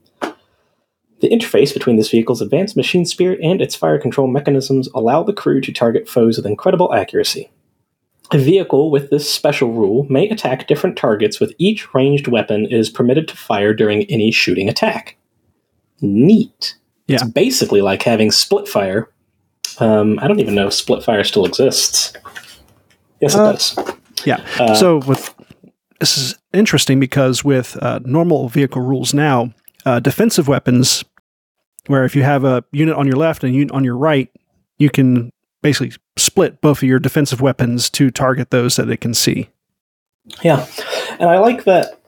[1.21, 5.33] the interface between this vehicle's advanced machine spirit and its fire control mechanisms allow the
[5.33, 7.51] crew to target foes with incredible accuracy.
[8.33, 12.73] A vehicle with this special rule may attack different targets with each ranged weapon it
[12.73, 15.17] is permitted to fire during any shooting attack.
[16.01, 16.77] Neat.
[17.07, 17.17] Yeah.
[17.17, 19.09] It's basically like having split fire.
[19.79, 22.13] Um, I don't even know if split fire still exists.
[23.21, 23.79] Yes, it Uh, does.
[24.25, 24.41] yeah.
[24.59, 25.35] Uh, so with
[26.01, 29.53] this is interesting because with uh, normal vehicle rules now,
[29.85, 31.05] uh, defensive weapons,
[31.87, 34.29] where if you have a unit on your left and a unit on your right,
[34.79, 35.31] you can
[35.63, 39.49] basically split both of your defensive weapons to target those that it can see.
[40.43, 40.67] Yeah,
[41.21, 41.99] and I like that.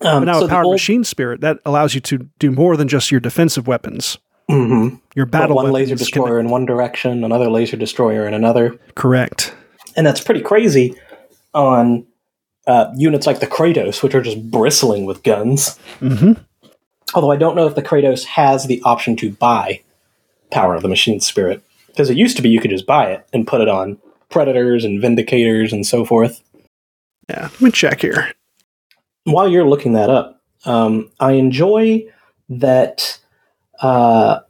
[0.00, 2.50] Um, But now so with the Powered old- Machine Spirit, that allows you to do
[2.50, 4.18] more than just your defensive weapons.
[4.50, 5.00] Mhm.
[5.14, 8.34] Your Put battle one laser weapons can- destroyer in one direction, another laser destroyer in
[8.34, 9.54] another, correct.
[9.96, 10.94] and that's pretty crazy
[11.54, 12.06] on
[12.66, 15.78] uh, units like the Kratos, which are just bristling with guns.
[16.00, 16.32] Mm-hmm.
[17.14, 19.82] Although I don't know if the Kratos has the option to buy
[20.50, 23.26] Power of the Machine Spirit, because it used to be you could just buy it
[23.32, 23.98] and put it on
[24.30, 26.42] Predators and Vindicators and so forth.
[27.28, 27.42] Yeah.
[27.52, 28.32] Let me check here.
[29.24, 32.04] while you're looking that up, um, I enjoy
[32.48, 33.18] that.
[33.80, 34.40] Uh,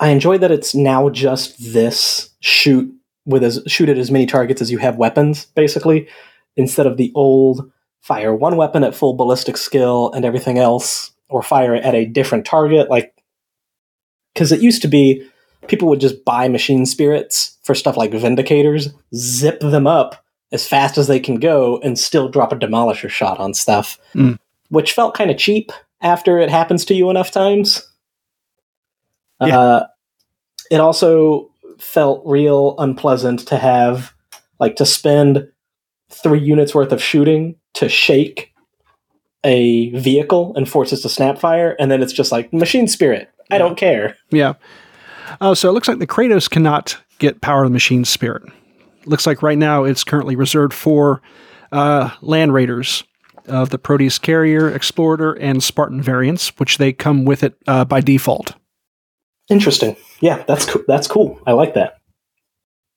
[0.00, 2.92] I enjoy that it's now just this shoot
[3.24, 6.08] with as shoot at as many targets as you have weapons, basically,
[6.56, 11.42] instead of the old fire one weapon at full ballistic skill and everything else, or
[11.42, 12.90] fire at a different target.
[12.90, 13.14] Like,
[14.34, 15.26] because it used to be
[15.68, 20.98] people would just buy machine spirits for stuff like vindicators, zip them up as fast
[20.98, 24.38] as they can go and still drop a demolisher shot on stuff, Mm.
[24.70, 25.70] which felt kind of cheap
[26.02, 27.88] after it happens to you enough times.
[29.40, 29.58] Yeah.
[29.58, 29.86] Uh,
[30.70, 34.12] it also felt real unpleasant to have,
[34.60, 35.48] like, to spend
[36.10, 38.52] three units worth of shooting to shake
[39.44, 43.28] a vehicle and force it to snap fire, and then it's just like machine spirit.
[43.50, 44.16] I don't care.
[44.30, 44.54] Yeah.
[45.40, 48.42] Uh, so it looks like the Kratos cannot get Power of the Machine Spirit.
[49.04, 51.22] Looks like right now it's currently reserved for
[51.72, 53.02] uh, Land Raiders
[53.46, 58.00] of the Proteus Carrier, Explorer, and Spartan variants, which they come with it uh, by
[58.00, 58.54] default.
[59.50, 59.96] Interesting.
[60.20, 60.82] Yeah, that's cool.
[60.86, 61.40] That's cool.
[61.46, 61.98] I like that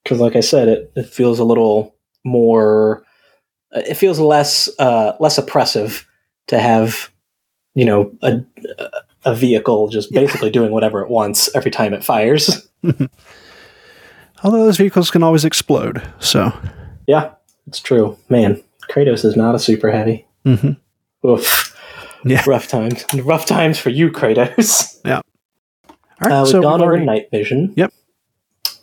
[0.04, 3.04] because, like I said, it, it feels a little more.
[3.72, 6.08] It feels less uh, less oppressive
[6.48, 7.10] to have,
[7.74, 8.42] you know, a
[9.26, 10.22] a vehicle just Yeah.
[10.22, 12.70] basically doing whatever it wants every time it fires.
[14.44, 16.02] Although those vehicles can always explode.
[16.20, 16.54] So,
[17.08, 17.32] Yeah,
[17.68, 18.18] it's true.
[18.30, 20.28] Man, Kratos is not a super heavy.
[20.46, 20.78] Mhm.
[21.26, 21.76] Oof.
[22.24, 22.44] Yeah.
[22.48, 23.06] Rough times.
[23.14, 25.00] Rough times for you, Kratos.
[25.06, 25.22] Yeah.
[25.88, 26.32] All right.
[26.32, 27.74] Uh, we've so gone we've over already- night vision.
[27.76, 27.94] Yep.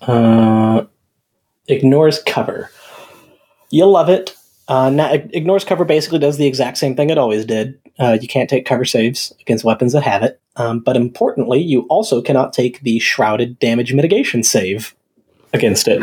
[0.03, 0.85] Uh,
[1.69, 2.71] ignores cover.
[3.71, 4.37] You'll love it.
[4.69, 7.79] Uh, na- ignores cover basically does the exact same thing it always did.
[7.99, 10.41] Uh, you can't take cover saves against weapons that have it.
[10.57, 14.95] Um, but importantly, you also cannot take the shrouded damage mitigation save
[15.53, 16.03] against it.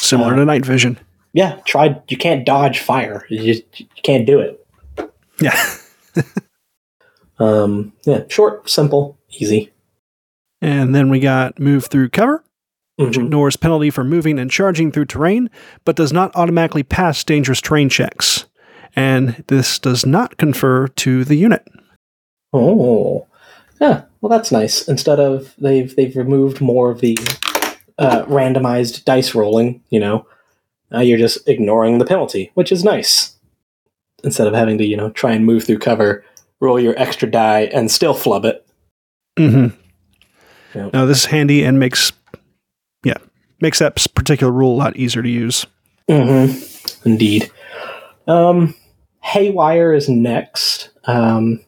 [0.00, 0.98] similar uh, to night vision.
[1.32, 2.00] Yeah, try.
[2.08, 3.24] You can't dodge fire.
[3.28, 4.64] You, just, you can't do it.
[5.40, 5.56] Yeah.
[7.38, 9.70] Um, yeah, short, simple, easy.
[10.60, 12.42] And then we got move through cover,
[12.96, 13.26] which Mhm.
[13.26, 15.48] ignores penalty for moving and charging through terrain,
[15.84, 18.46] but does not automatically pass dangerous terrain checks.
[18.96, 21.64] And this does not confer to the unit.
[22.52, 23.26] Oh,
[23.80, 24.02] yeah.
[24.20, 24.88] well, that's nice.
[24.88, 27.16] Instead of they've they've removed more of the
[27.98, 29.80] uh, randomized dice rolling.
[29.90, 30.26] You know,
[30.90, 33.36] now you're just ignoring the penalty, which is nice.
[34.24, 36.24] Instead of having to you know try and move through cover,
[36.60, 38.66] roll your extra die, and still flub it.
[39.38, 39.76] Mm-hmm.
[40.74, 40.92] Yep.
[40.92, 42.12] No, this is handy and makes
[43.04, 43.18] yeah
[43.60, 45.66] makes that particular rule a lot easier to use.
[46.08, 47.08] Mm-hmm.
[47.08, 47.50] Indeed.
[48.26, 48.74] Um,
[49.22, 50.90] Haywire is next.
[51.04, 51.60] Um,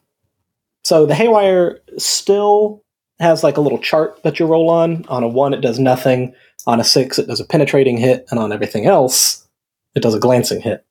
[0.84, 2.82] so the Haywire still
[3.20, 5.04] has like a little chart that you roll on.
[5.08, 6.34] On a one, it does nothing.
[6.66, 9.46] On a six, it does a penetrating hit, and on everything else,
[9.94, 10.84] it does a glancing hit.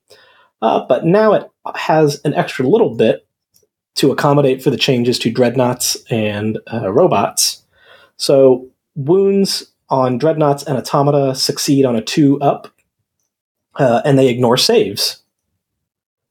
[0.61, 3.25] Uh, but now it has an extra little bit
[3.95, 7.63] to accommodate for the changes to dreadnoughts and uh, robots.
[8.17, 12.73] So wounds on dreadnoughts and automata succeed on a two up,
[13.75, 15.23] uh, and they ignore saves.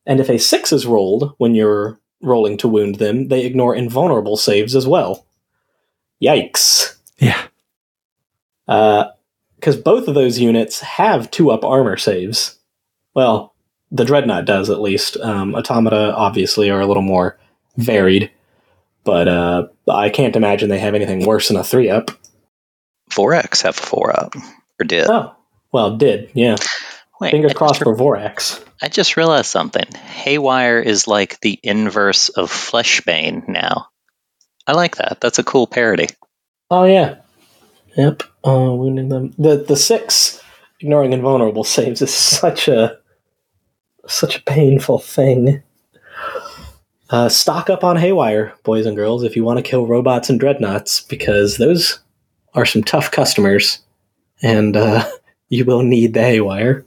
[0.06, 4.36] And if a six is rolled when you're rolling to wound them, they ignore invulnerable
[4.36, 5.26] saves as well.
[6.22, 6.96] Yikes.
[7.18, 7.40] Yeah.
[8.66, 12.58] Because both of those units have two up armor saves.
[13.14, 13.54] Well,
[13.90, 15.16] the Dreadnought does at least.
[15.16, 17.38] Um, Automata obviously are a little more
[17.76, 18.30] varied,
[19.04, 22.10] but uh, I can't imagine they have anything worse than a three up.
[23.10, 24.34] Vorax have a four up
[24.80, 25.08] or did.
[25.08, 25.34] Oh,
[25.72, 26.56] well, did, yeah.
[27.20, 28.62] Wait, Fingers crossed just, for Vorax.
[28.80, 29.86] I just realized something.
[29.94, 33.88] Haywire is like the inverse of Fleshbane now.
[34.68, 35.18] I like that.
[35.20, 36.08] That's a cool parody.
[36.70, 37.16] Oh, yeah.
[37.96, 38.22] Yep.
[38.46, 39.34] Uh, wounding them.
[39.38, 40.40] The, the six,
[40.78, 42.98] ignoring invulnerable saves, is such a
[44.06, 45.62] such a painful thing.
[47.10, 50.38] Uh, stock up on Haywire, boys and girls, if you want to kill robots and
[50.38, 52.00] dreadnoughts, because those
[52.54, 53.80] are some tough customers,
[54.42, 55.04] and uh,
[55.48, 56.84] you will need the Haywire.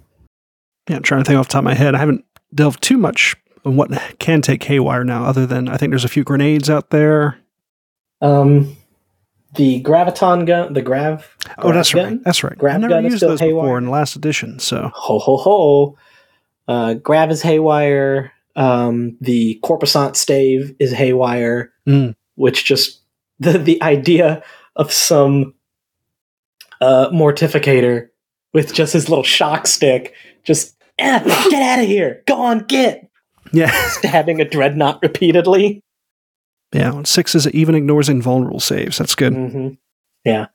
[0.87, 1.95] Yeah, I'm trying to think off the top of my head.
[1.95, 5.91] I haven't delved too much on what can take haywire now, other than I think
[5.91, 7.40] there's a few grenades out there.
[8.21, 8.77] Um,
[9.55, 11.36] the graviton gun, the grav.
[11.57, 12.05] Oh, that's gun?
[12.05, 12.23] right.
[12.23, 12.53] That's right.
[12.53, 13.63] I Grav never gun is used still those haywire.
[13.65, 15.97] before in the last edition, so Ho ho ho!
[16.67, 18.31] Uh, grav is haywire.
[18.55, 22.15] Um, the corposant stave is haywire, Mm.
[22.36, 23.01] which just
[23.39, 24.43] the the idea
[24.75, 25.53] of some
[26.79, 28.07] uh, mortificator
[28.53, 33.10] with just his little shock stick, just eh, get out of here, go on, get
[33.53, 35.84] yeah, stabbing a dreadnought repeatedly.
[36.73, 36.91] Yeah.
[36.91, 38.97] On sixes, it even ignores invulnerable saves.
[38.97, 39.34] That's good.
[39.34, 39.69] hmm
[40.25, 40.47] Yeah.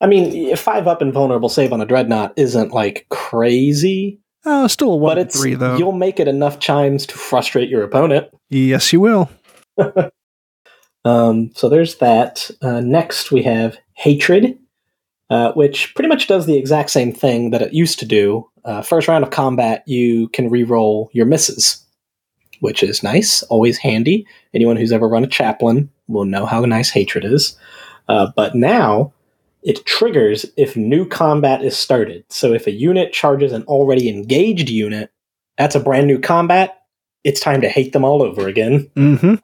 [0.00, 4.96] I mean, five up invulnerable save on a dreadnought isn't like crazy, Oh, still a
[4.96, 5.78] one but it's three though.
[5.78, 8.28] you'll make it enough chimes to frustrate your opponent.
[8.50, 9.30] Yes, you will.
[11.04, 12.50] Um, so there's that.
[12.62, 14.58] Uh, next, we have Hatred,
[15.30, 18.48] uh, which pretty much does the exact same thing that it used to do.
[18.64, 21.83] Uh, first round of combat, you can re-roll your misses,
[22.60, 24.26] which is nice, always handy.
[24.52, 27.56] Anyone who's ever run a chaplain will know how nice Hatred is.
[28.08, 29.12] Uh, but now,
[29.62, 32.24] it triggers if new combat is started.
[32.28, 35.10] So if a unit charges an already engaged unit,
[35.56, 36.82] that's a brand new combat.
[37.24, 38.90] It's time to hate them all over again.
[38.94, 39.36] Mm-hmm.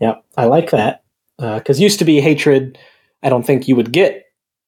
[0.00, 1.02] Yep, I like that.
[1.38, 2.78] Because used to be hatred,
[3.22, 4.24] I don't think you would get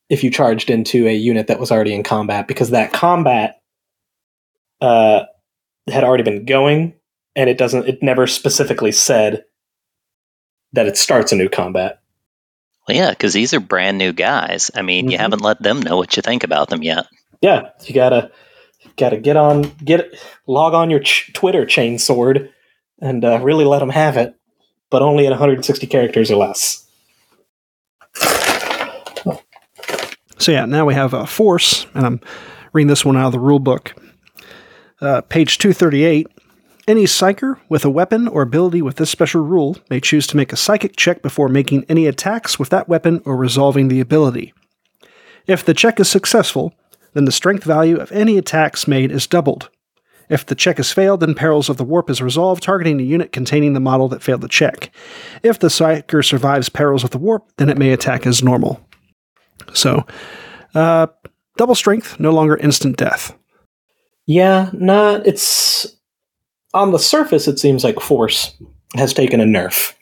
[0.08, 3.61] if you charged into a unit that was already in combat, because that combat
[4.80, 5.24] uh,
[5.87, 6.94] had already been going,
[7.38, 7.87] and it doesn't.
[7.88, 9.44] It never specifically said
[10.72, 12.01] that it starts a new combat.
[12.87, 14.70] Well, yeah, because these are brand new guys.
[14.74, 15.20] I mean, you Mhm.
[15.20, 17.07] haven't let them know what you think about them yet.
[17.40, 18.31] Yeah, you gotta
[18.96, 20.14] gotta get on get
[20.46, 22.51] log on your ch- Twitter chain sword
[23.01, 24.35] and uh, really let them have it,
[24.90, 26.85] but only at 160 characters or less.
[30.38, 32.20] So yeah, now we have a force, and I'm
[32.72, 33.94] reading this one out of the rule book.
[35.01, 36.27] Uh, page 238.
[36.88, 40.55] Any psyker with a weapon or ability with this special rule may choose to make
[40.55, 44.55] a psychic check before making any attacks with that weapon or resolving the ability.
[45.46, 46.72] If the check is successful,
[47.12, 49.68] then the strength value of any attacks made is doubled.
[50.31, 53.33] If the check has failed, then Perils of the Warp is resolved, targeting a unit
[53.33, 54.90] containing the model that failed the check.
[55.42, 58.81] If the psyker survives Perils of the Warp, then it may attack as normal.
[59.74, 60.07] So,
[60.74, 61.09] uh,
[61.59, 63.37] double strength, no longer instant death.
[64.24, 65.27] Yeah, not.
[65.27, 65.97] It's
[66.74, 67.48] on the surface.
[67.48, 68.57] It seems like Force
[68.94, 69.94] has taken a nerf,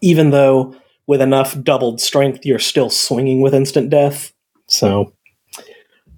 [0.00, 0.74] even though
[1.06, 4.32] with enough doubled strength, you're still swinging with instant death.
[4.66, 5.12] So,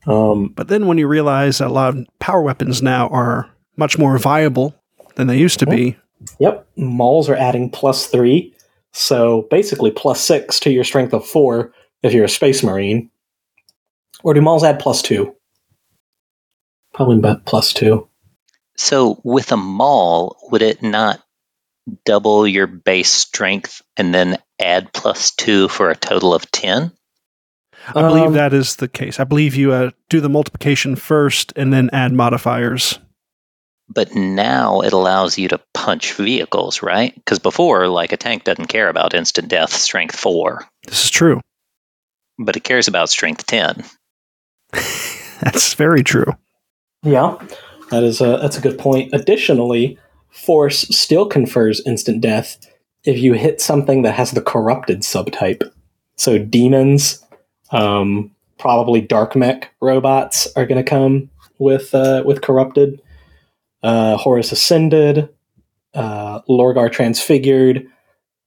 [0.06, 3.98] um, But then when you realize that a lot of power weapons now are much
[3.98, 4.74] more viable
[5.16, 5.96] than they used to be,
[6.38, 8.54] yep, mauls are adding plus three,
[8.92, 11.72] so basically plus six to your strength of four
[12.02, 13.10] if you're a space marine.
[14.22, 15.34] Or do mauls add plus two?
[16.94, 18.08] Probably about plus two.
[18.76, 21.20] So with a maul, would it not
[22.04, 26.92] double your base strength and then add plus two for a total of 10?
[27.88, 29.20] I believe Um, that is the case.
[29.20, 32.98] I believe you uh, do the multiplication first and then add modifiers.
[33.88, 37.14] But now it allows you to punch vehicles, right?
[37.14, 41.40] Because before, like a tank doesn't care about instant death, strength 4, This is true.
[42.38, 43.84] but it cares about strength 10.
[45.40, 46.32] That's very true.
[47.04, 47.38] Yeah,
[47.90, 49.12] that is a that's a good point.
[49.12, 49.98] Additionally,
[50.30, 52.58] force still confers instant death
[53.04, 55.70] if you hit something that has the corrupted subtype.
[56.16, 57.24] So demons,
[57.70, 63.00] um, probably dark mech robots are going to come with uh, with corrupted.
[63.82, 65.28] Uh, Horus Ascended,
[65.94, 67.86] uh, Lorgar Transfigured,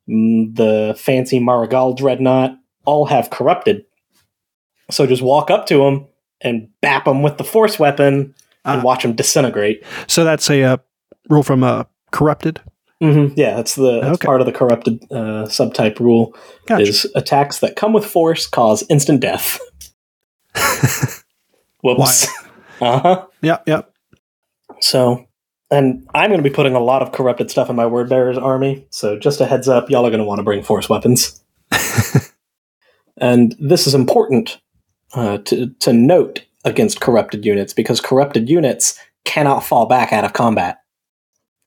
[0.10, 3.86] mm, the fancy Mhara Gal Dreadnought all have corrupted.
[4.92, 6.08] So just walk up to them
[6.42, 8.34] and bap them with the force weapon
[8.66, 8.84] and Ah.
[8.84, 9.84] watch them disintegrate.
[10.08, 10.78] So that's a uh,
[11.30, 12.60] rule from uh, Corrupted.
[13.02, 14.26] hmm Yeah, that's the that's Okay.
[14.26, 16.36] part of the corrupted uh, subtype rule.
[16.68, 16.84] Gotcha.
[16.84, 19.60] Is attacks that come with force cause instant death.
[21.84, 22.28] Whoops.
[22.82, 23.26] Uh huh.
[23.42, 23.94] Yep, yep.
[24.82, 25.26] So,
[25.72, 28.38] and I'm going to be putting a lot of corrupted stuff in my word bearers
[28.38, 28.86] army.
[28.90, 31.42] So, just a heads up, y'all are going to want to bring force weapons.
[33.18, 34.60] and this is important
[35.14, 40.34] uh, to to note against corrupted units because corrupted units cannot fall back out of
[40.34, 40.80] combat.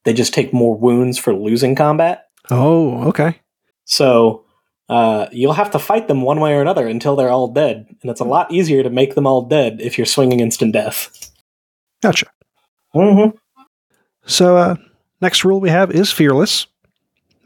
[0.04, 2.26] They just take more wounds for losing combat.
[2.50, 3.40] Oh, okay.
[3.84, 4.44] So
[4.88, 8.10] uh, you'll have to fight them one way or another until they're all dead, and
[8.10, 11.30] it's a lot easier to make them all dead if you're swinging instant death.
[12.02, 12.26] Gotcha.
[12.94, 13.36] Mm-hmm.
[14.26, 14.76] So, uh,
[15.20, 16.66] next rule we have is Fearless.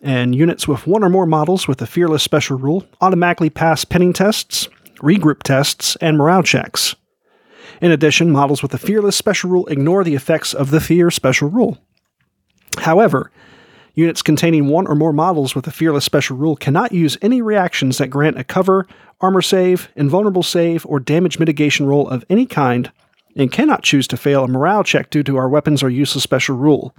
[0.03, 4.13] And units with one or more models with the Fearless special rule automatically pass pinning
[4.13, 6.95] tests, regroup tests, and morale checks.
[7.81, 11.49] In addition, models with the Fearless special rule ignore the effects of the Fear special
[11.49, 11.79] rule.
[12.79, 13.31] However,
[13.95, 17.99] units containing one or more models with the Fearless special rule cannot use any reactions
[17.99, 18.87] that grant a cover,
[19.21, 22.91] armor save, invulnerable save, or damage mitigation roll of any kind
[23.37, 26.57] and cannot choose to fail a morale check due to our weapons are useless special
[26.57, 26.95] rule.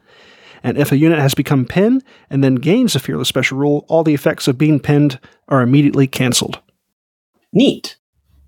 [0.64, 4.04] And if a unit has become pinned and then gains a fearless special rule, all
[4.04, 6.60] the effects of being pinned are immediately cancelled.
[7.54, 7.98] Neat.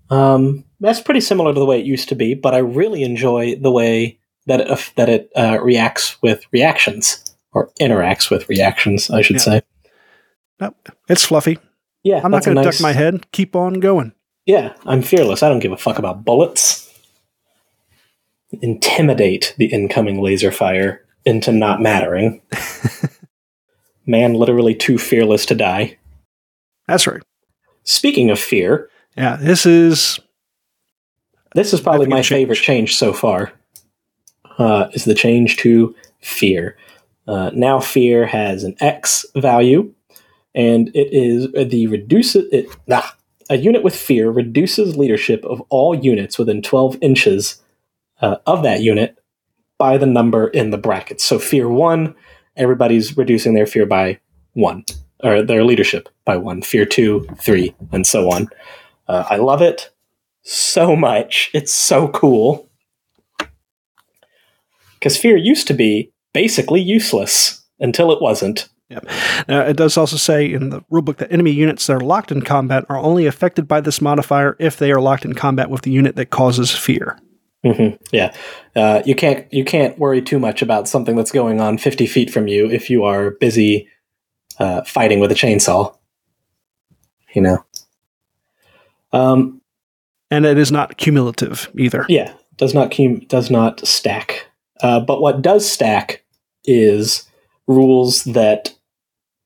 [0.08, 3.56] Um, that's pretty similar to the way it used to be, but I really enjoy
[3.56, 9.10] the way that it, uh, that it uh, reacts with reactions or interacts with reactions,
[9.10, 9.42] I should Yeah.
[9.42, 9.62] say.
[10.60, 11.58] Nope, it's fluffy.
[12.02, 13.30] Yeah, I'm not going to nice- duck my head.
[13.32, 14.12] Keep on going.
[14.46, 15.42] Yeah, I'm fearless.
[15.42, 16.86] I don't give a fuck about bullets.
[18.62, 22.40] Intimidate the incoming laser fire into not mattering.
[24.06, 25.98] Man literally too fearless to die.
[26.88, 27.22] That's right.
[27.84, 30.18] Speaking of fear, Yeah, this is
[31.54, 33.52] this is probably my Significant favorite change so far.
[34.58, 36.76] Uh, is the change to fear.
[37.26, 39.94] Uh, now fear has an X value,
[40.54, 42.66] and it is the reduce it.
[42.90, 43.16] Ah,
[43.48, 47.62] a unit with fear reduces leadership of all units within 12 inches
[48.20, 49.18] uh, of that unit
[49.78, 51.24] by the number in the brackets.
[51.24, 52.14] So fear one,
[52.56, 54.20] everybody's reducing their fear by
[54.52, 54.84] one,
[55.24, 56.62] or their leadership by one.
[56.62, 58.48] Fear two, three, and so on.
[59.08, 59.90] Uh, I love it
[60.42, 61.50] so much.
[61.54, 62.68] It's so cool.
[64.94, 68.68] Because fear used to be basically useless until it wasn't.
[69.48, 72.42] Uh, it does also say in the rulebook that enemy units that are locked in
[72.42, 75.92] combat are only affected by this modifier if they are locked in combat with the
[75.92, 77.16] unit that causes fear.
[77.64, 78.34] hmm Yeah,
[78.74, 82.30] uh, you can't you can't worry too much about something that's going on fifty feet
[82.30, 83.88] from you if you are busy
[84.58, 85.96] uh, fighting with a chainsaw.
[87.34, 87.64] You know.
[89.12, 89.59] Um,
[90.30, 92.06] And it is not cumulative either.
[92.08, 94.46] Yeah, does not cum- does not stack.
[94.82, 96.24] Uh, but what does stack
[96.64, 97.28] is
[97.66, 98.74] rules that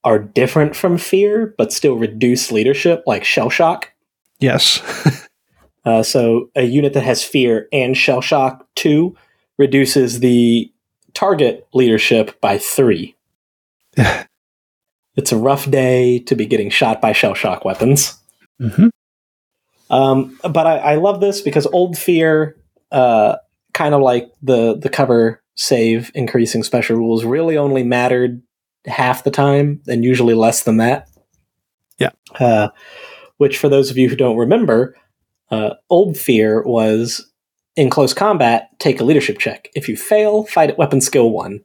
[0.04, 3.92] are different from fear, but still reduce leadership, like shell shock.
[4.40, 4.82] Yes.
[5.84, 9.14] Uh, so a unit that has fear and shell shock two
[9.58, 10.72] reduces the
[11.12, 13.14] target leadership by three.
[15.16, 18.18] it's a rough day to be getting shot by shell shock weapons.
[18.58, 18.88] hmm
[19.94, 22.56] Um, but I, I love this because old fear,
[22.90, 23.36] uh,
[23.74, 28.42] kind of like the the cover save increasing special rules, really only mattered
[28.86, 31.08] half the time, and usually less than that.
[31.98, 32.10] Yeah.
[32.38, 32.68] Uh,
[33.36, 34.96] which, for those of you who don't remember,
[35.52, 37.30] uh, old fear was
[37.76, 39.68] in close combat, take a leadership check.
[39.76, 41.60] If you fail, fight at weapon skill one.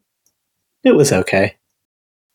[0.83, 1.55] It was okay.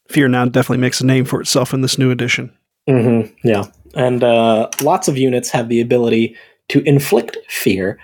[0.08, 2.52] Fear now definitely makes a name for itself in this new edition.
[2.88, 3.64] hmm yeah.
[3.96, 6.36] And uh, lots of units have the ability
[6.68, 7.98] to inflict fear.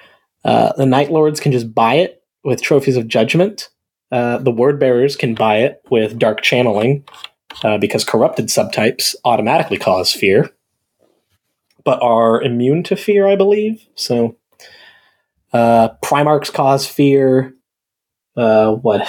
[0.45, 3.69] Uh, the Night Lords can just buy it with Trophies of Judgment.
[4.13, 7.05] Uh, the Word Bearers can buy it with Dark Channeling.
[7.65, 10.51] uh, because corrupted subtypes automatically cause fear,
[11.85, 13.85] but are immune to fear, I believe.
[13.95, 14.37] So,
[15.53, 17.55] uh, Primarchs cause fear.
[18.37, 19.09] Uh, what?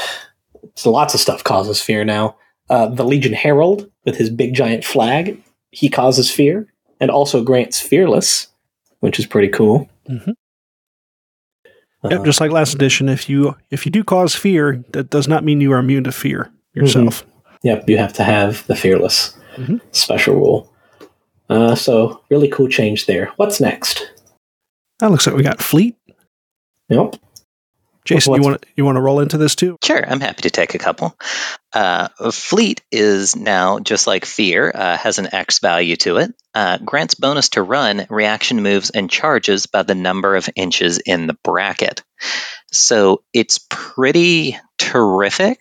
[0.76, 2.38] So lots of stuff causes fear now.
[2.68, 6.71] The Legion Herald, with his big giant flag, he causes fear
[7.02, 8.48] and also grants fearless,
[9.02, 9.90] which is pretty cool.
[10.10, 10.34] Mhm.
[12.10, 15.44] Yep, just like last edition, if you if you do cause fear, that does not
[15.44, 17.26] mean you are immune to fear yourself.
[17.64, 19.82] Yep, you have to have the fearless Mhm.
[19.92, 20.74] special rule.
[21.50, 23.32] Uh, so really cool change there.
[23.36, 24.10] What's next?
[25.00, 25.96] That looks like we got fleet.
[26.90, 27.18] Yep.
[28.16, 29.78] Jason, you want to you want to roll into this too?
[29.84, 31.18] Sure, I'm happy to take a couple.
[31.74, 36.34] Uh, Fleet is now just like Fear, uh, has an X value to it.
[36.54, 41.28] Uh, grants bonus to run, reaction moves, and charges by the number of inches in
[41.28, 42.04] the bracket.
[42.72, 45.60] So it's pretty terrific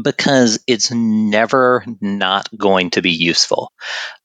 [0.00, 3.72] because it's never not going to be useful.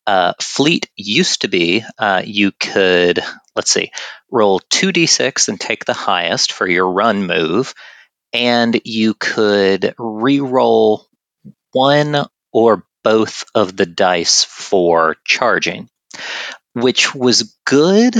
[0.06, 3.20] Uh, Fleet used to be uh, you could,
[3.56, 3.92] let's see,
[4.30, 7.74] roll 2d6 and take the highest for your run move
[8.34, 11.08] and you could re-roll
[11.72, 15.90] one or both of the dice for charging,
[16.74, 18.16] which was good,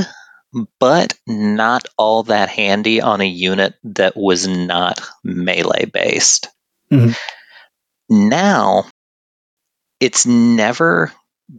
[0.80, 6.48] but not all that handy on a unit that was not melee based.
[6.96, 7.16] Mhm.
[8.10, 8.86] Now,
[10.00, 11.12] it's never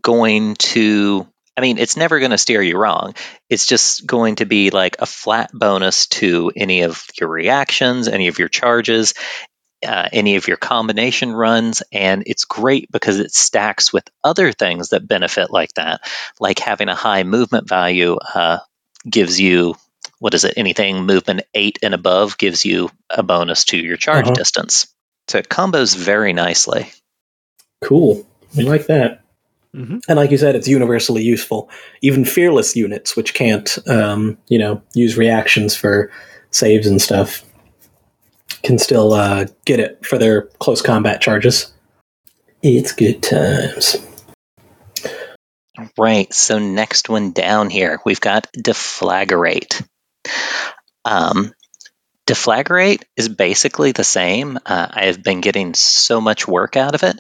[0.02, 1.26] going to.
[1.56, 3.14] I mean, it's never going to steer you wrong.
[3.48, 8.28] It's just going to be like a flat bonus to any of your reactions, any
[8.28, 9.14] of your charges,
[9.86, 11.82] uh, any of your combination runs.
[11.92, 16.02] And it's great because it stacks with other things that benefit like that,
[16.38, 18.58] like having a high movement value uh,
[19.08, 19.76] gives you.
[20.18, 20.54] What is it?
[20.58, 24.34] Anything movement eight and above gives you a bonus to your charge Uh-huh.
[24.34, 24.88] distance.
[25.28, 26.90] So it combos very nicely.
[27.82, 28.26] Cool.
[28.56, 29.22] We like that.
[29.74, 30.00] Mhm.
[30.08, 31.68] And like you said, it's universally useful.
[32.00, 36.10] Even fearless units, which can't, um, you know, use reactions for
[36.50, 37.44] saves and stuff,
[38.62, 41.72] can still uh, get it for their close combat charges.
[42.62, 43.96] It's good times.
[45.98, 46.32] Right.
[46.32, 49.86] So next one down here, we've got deflagrate.
[51.04, 51.52] Um,
[52.26, 54.58] deflagrate is basically the same.
[54.66, 57.18] Uh, I have been getting so much work out of it,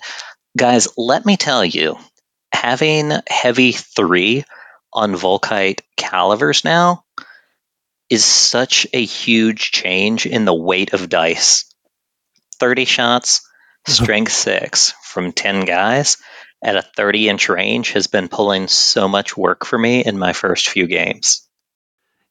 [0.56, 0.88] guys.
[0.96, 1.98] Let me tell you,
[2.52, 4.44] having heavy three
[4.92, 7.04] on Volkite calivers now
[8.10, 11.64] is such a huge change in the weight of dice.
[12.58, 13.48] Thirty shots,
[13.86, 16.16] strength six from ten guys
[16.62, 20.32] at a 30 inch range has been pulling so much work for me in my
[20.32, 21.45] first few games.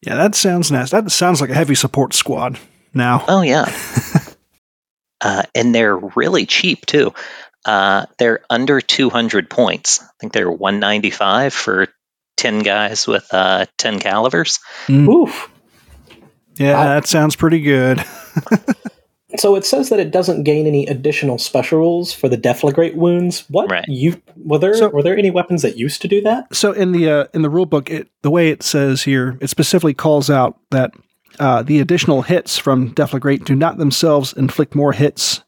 [0.02, 0.92] Yeah, that sounds nice.
[0.92, 2.60] That sounds like a heavy support squad.
[2.94, 3.66] Now, Oh, yeah.
[5.22, 7.14] uh, and they're really cheap too.
[7.66, 10.02] Uh, they're under 200 points.
[10.04, 11.88] I think they're 195 for
[12.38, 14.60] 10 guys with uh, 10 calivers.
[14.90, 15.50] Oof.
[16.58, 16.84] yeah, Wow.
[16.86, 18.04] that sounds pretty good.
[19.38, 23.46] So it says that it doesn't gain any additional special rules for the deflagrate wounds.
[23.50, 23.86] What Right.
[23.88, 24.74] you were there?
[24.76, 26.54] So- were there any weapons that used to do that?
[26.56, 29.50] So in the uh, in the rule book, it, the way it says here, it
[29.50, 30.92] specifically calls out that
[31.40, 35.42] uh, the additional hits from Deflagrate do not themselves inflict more hits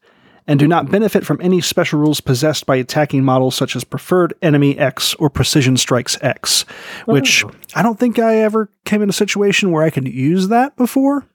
[0.46, 4.32] and do not benefit from any special rules possessed by attacking models such as Preferred
[4.40, 6.62] Enemy X or Precision Strikes X,
[7.04, 10.74] which I don't think I ever came in a situation where I could use that
[10.76, 11.26] before.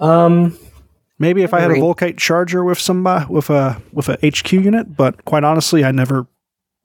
[0.00, 0.58] Um,
[1.18, 1.82] Maybe if I had a Agreed.
[1.82, 5.90] Volkite Charger with some uh, with a with a HQ unit, but quite honestly, I
[5.92, 6.26] never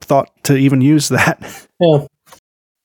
[0.00, 1.40] thought to even use that.
[1.80, 2.06] yeah.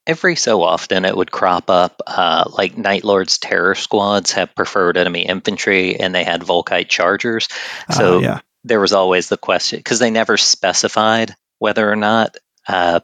[0.06, 4.96] Every so often, it would crop up uh, like Night Lord's terror squads have preferred
[4.98, 7.50] enemy infantry and they had Volkite chargers.
[7.92, 12.38] So Uh, yeah, there was always the question because they never specified whether or not.
[12.68, 13.02] Uh,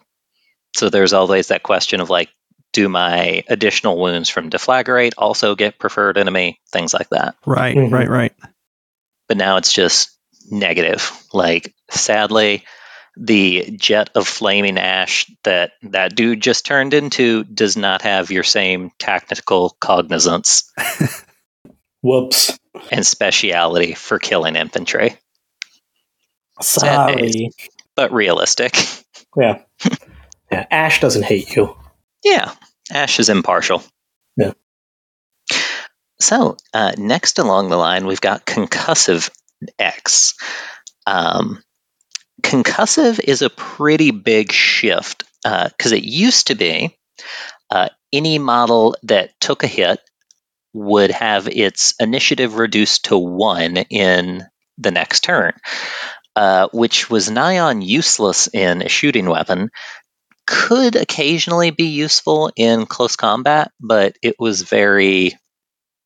[0.75, 2.29] so there's always that question of like,
[2.73, 6.59] do my additional wounds from deflagrate also get preferred enemy?
[6.71, 7.35] Things like that.
[7.45, 7.91] right, Mhm.
[7.91, 8.33] right, right.
[9.29, 10.09] But now it's just
[10.51, 11.09] negative.
[11.33, 12.65] Like, sadly,
[13.15, 18.43] the jet of flaming ash that that dude just turned into does not have your
[18.43, 20.63] same tactical cognizance
[22.01, 22.57] Whoops.
[22.91, 25.15] and speciality for killing infantry,
[26.61, 27.49] Sorry.
[27.95, 28.75] but realistic.
[29.35, 29.61] Yeah.
[30.51, 30.67] yeah.
[30.69, 31.75] Ash doesn't hate you.
[32.23, 32.53] Yeah,
[32.91, 33.83] Ash is impartial.
[34.37, 34.53] Yeah.
[36.19, 39.29] So uh, next along the line, we've got concussive
[39.79, 40.35] X.
[41.05, 41.61] Um,
[42.41, 46.97] concussive is a pretty big shift because it used to be
[47.69, 49.99] uh, any model that took a hit
[50.73, 54.43] would have its initiative reduced to one in
[54.77, 55.53] the next turn.
[56.35, 59.69] uh, which was nigh on useless in a shooting weapon,
[60.53, 65.37] could occasionally be useful in close combat, but it was very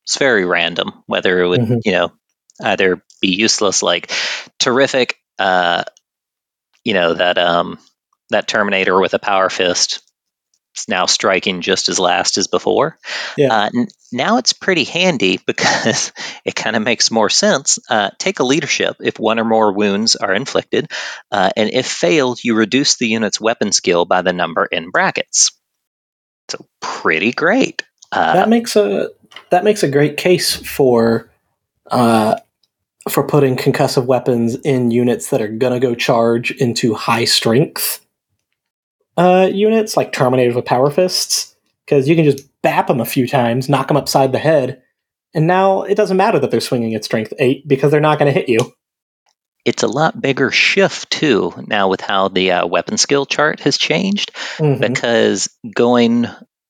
[0.05, 1.81] it's very random whether it would Mhm.
[1.85, 2.11] you know
[2.63, 4.11] either be useless like
[4.59, 5.83] terrific uh
[6.85, 7.77] you know that um
[8.29, 10.01] that terminator with a power fist
[10.88, 12.97] now striking just as last as before.
[13.38, 13.53] Yeah.
[13.53, 16.11] uh, n- now it's pretty handy because
[16.45, 17.80] it kind of makes more sense.
[17.89, 18.97] Uh, take a leadership.
[18.99, 20.91] If one or more wounds are inflicted
[21.32, 25.51] uh, and if failed you reduce the unit's weapon skill by the number in brackets.
[26.49, 27.84] So pretty great.
[28.11, 29.09] Uh, that makes a
[29.49, 31.30] that makes a great case for
[31.91, 32.38] uh,
[33.09, 38.05] for putting concussive weapons in units that are gonna go charge into high strength
[39.18, 41.55] uh, units like Terminators with power fists
[41.86, 44.82] because you can just bap them a few times, knock them upside the head,
[45.34, 48.32] and now it doesn't matter that they're swinging at strength eight because they're not going
[48.34, 48.59] to hit you.
[49.65, 53.78] it's a lot bigger shift too now with how the uh, weapon skill chart has
[53.78, 54.80] changed Mhm.
[54.80, 56.26] because going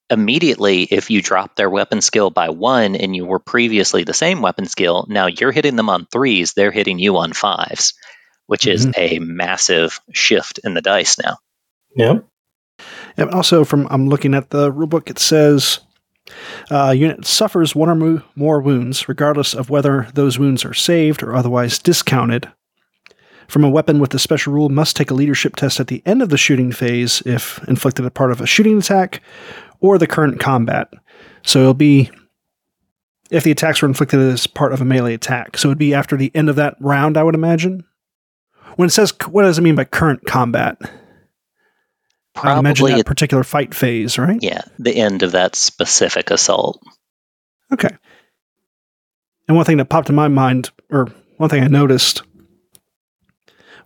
[0.09, 4.41] immediately if you drop their weapon skill by one and you were previously the same
[4.41, 7.93] weapon skill now you're hitting them on threes they're hitting you on fives
[8.47, 11.37] which is a massive shift in the dice now
[11.95, 12.19] Yeah.
[13.17, 15.79] And also, from I'm looking at the rulebook, it says
[16.69, 21.23] uh, unit suffers one or mo- more wounds, regardless of whether those wounds are saved
[21.23, 22.51] or otherwise discounted.
[23.47, 26.21] From a weapon with the special rule, must take a leadership test at the end
[26.21, 29.21] of the shooting phase if inflicted as part of a shooting attack
[29.79, 30.93] or the current combat.
[31.43, 32.11] So it'll be
[33.31, 35.57] if the attacks were inflicted as part of a melee attack.
[35.57, 37.83] So it'd be after the end of that round, I would imagine.
[38.75, 40.77] When it says, what does it mean by current combat?
[42.43, 44.39] I would imagine probably that at, particular fight phase, right?
[44.41, 46.81] yeah the end of that specific assault
[47.71, 47.89] Okay.
[49.47, 51.07] And one thing that popped in my mind, or
[51.37, 52.21] one thing I noticed,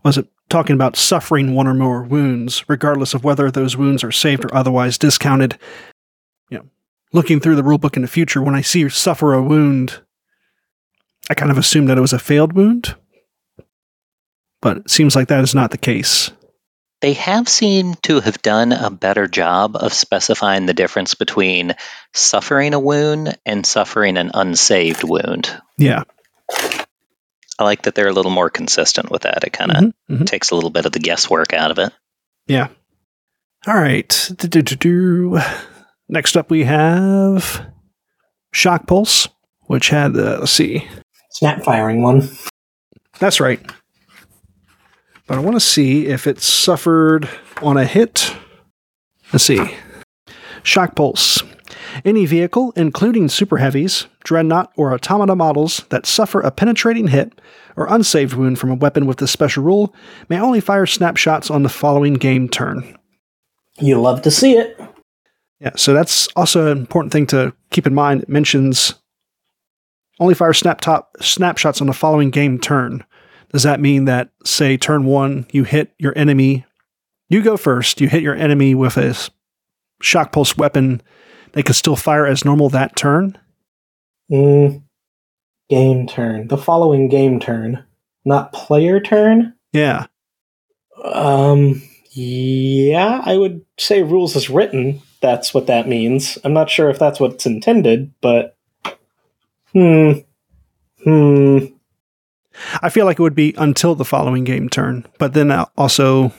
[0.04, 4.12] was it talking about suffering one or more wounds, regardless of whether those wounds are
[4.12, 5.58] saved or otherwise discounted.
[6.50, 6.66] You know,
[7.14, 10.02] looking through the rulebook in the future, when I see suffer a wound,
[11.30, 12.96] I kind of assume that it was a failed wound.
[14.62, 16.32] But it seems like that is not the case.
[17.02, 21.74] They have seemed to have done a better job of specifying the difference between
[22.14, 25.50] suffering a wound and suffering an unsaved wound.
[25.78, 26.04] Yeah.
[27.60, 29.44] I like that they're a little more consistent with that.
[29.44, 30.26] It kind of Mhm, mhm.
[30.28, 31.92] takes a little bit of the guesswork out of it.
[32.48, 32.68] Yeah.
[33.68, 34.30] All right.
[34.36, 35.40] Do-do-do-do.
[36.10, 37.66] Next up, we have
[38.54, 39.28] Shock Pulse,
[39.62, 40.88] which had, uh, let's see.
[41.32, 42.28] Snap firing one.
[43.20, 43.60] That's right.
[45.32, 47.30] But I want to see if it suffered
[47.62, 48.36] on a hit.
[49.32, 49.78] Let's see.
[50.62, 51.42] Shock Pulse.
[52.04, 57.40] Any vehicle, including super heavies, dreadnought, or automata models that suffer a penetrating hit
[57.78, 59.96] or unsaved wound from a weapon with this special rule
[60.28, 62.98] may only fire snapshots on the following game turn.
[63.80, 64.78] You love to see it.
[65.62, 68.24] Yeah, so that's also an important thing to keep in mind.
[68.24, 68.96] It mentions
[70.20, 73.06] only fire snap top snapshots on the following game turn.
[73.52, 76.66] Does that mean that, say, turn one, you hit your enemy?
[77.30, 78.00] You go first.
[78.02, 79.16] You hit your enemy with a
[80.02, 81.02] shock pulse weapon.
[81.54, 83.38] They could still fire as normal that turn.
[84.32, 84.84] Mm,
[85.70, 86.48] game turn.
[86.48, 87.84] The following game turn,
[88.24, 89.54] not player turn.
[89.74, 90.08] Yeah,
[91.04, 91.82] Um,
[92.12, 95.02] yeah, I would say rules as written.
[95.22, 96.38] That's what that means.
[96.44, 98.58] I'm not sure if that's what's intended, but
[99.72, 100.12] hmm,
[101.04, 101.66] hmm.
[102.82, 105.06] I feel like it would be until the following game turn.
[105.20, 106.34] But then also,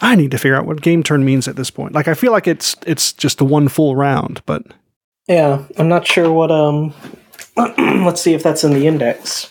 [0.00, 1.92] I need to figure out what game turn means at this point.
[1.94, 4.62] Like I feel like it's it's just a one full round, but
[5.28, 6.50] Yeah, I'm not sure what.
[6.50, 6.92] Um,
[8.04, 9.50] let's see if that's in the index.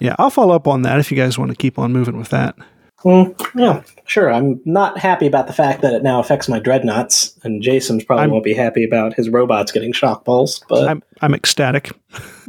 [0.00, 2.28] yeah, I'll follow up on that if you guys want to keep on moving with
[2.30, 2.54] that.
[3.02, 4.32] Hmm, yeah, sure.
[4.32, 8.22] I'm not happy about the fact that it now affects my dreadnoughts, and Jason's probably
[8.22, 10.64] I'm- won't be happy about his robots getting shock pulsed.
[10.68, 11.90] But I'm I'm ecstatic.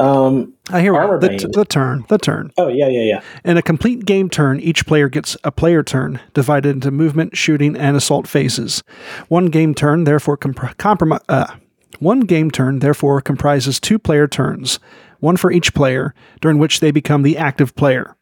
[0.00, 1.50] um, I hear Armor the, Bane.
[1.52, 2.52] the turn, the turn.
[2.56, 3.20] oh yeah, yeah, yeah.
[3.44, 7.76] In a complete game turn, each player gets a player turn, divided into movement, shooting,
[7.76, 8.82] and assault phases.
[9.28, 11.54] One game turn therefore compromi- uh,
[11.98, 14.78] one game turn therefore comprises two player turns,
[15.18, 18.16] one for each player, during which they become the active player.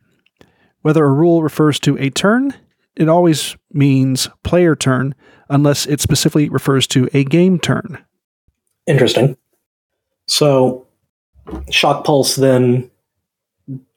[0.82, 2.54] Whether a rule refers to a turn,
[2.96, 5.14] it always means player turn,
[5.48, 8.04] unless it specifically refers to a game turn.
[8.88, 9.36] Interesting.
[10.26, 10.87] So,
[11.70, 12.90] shock pulse then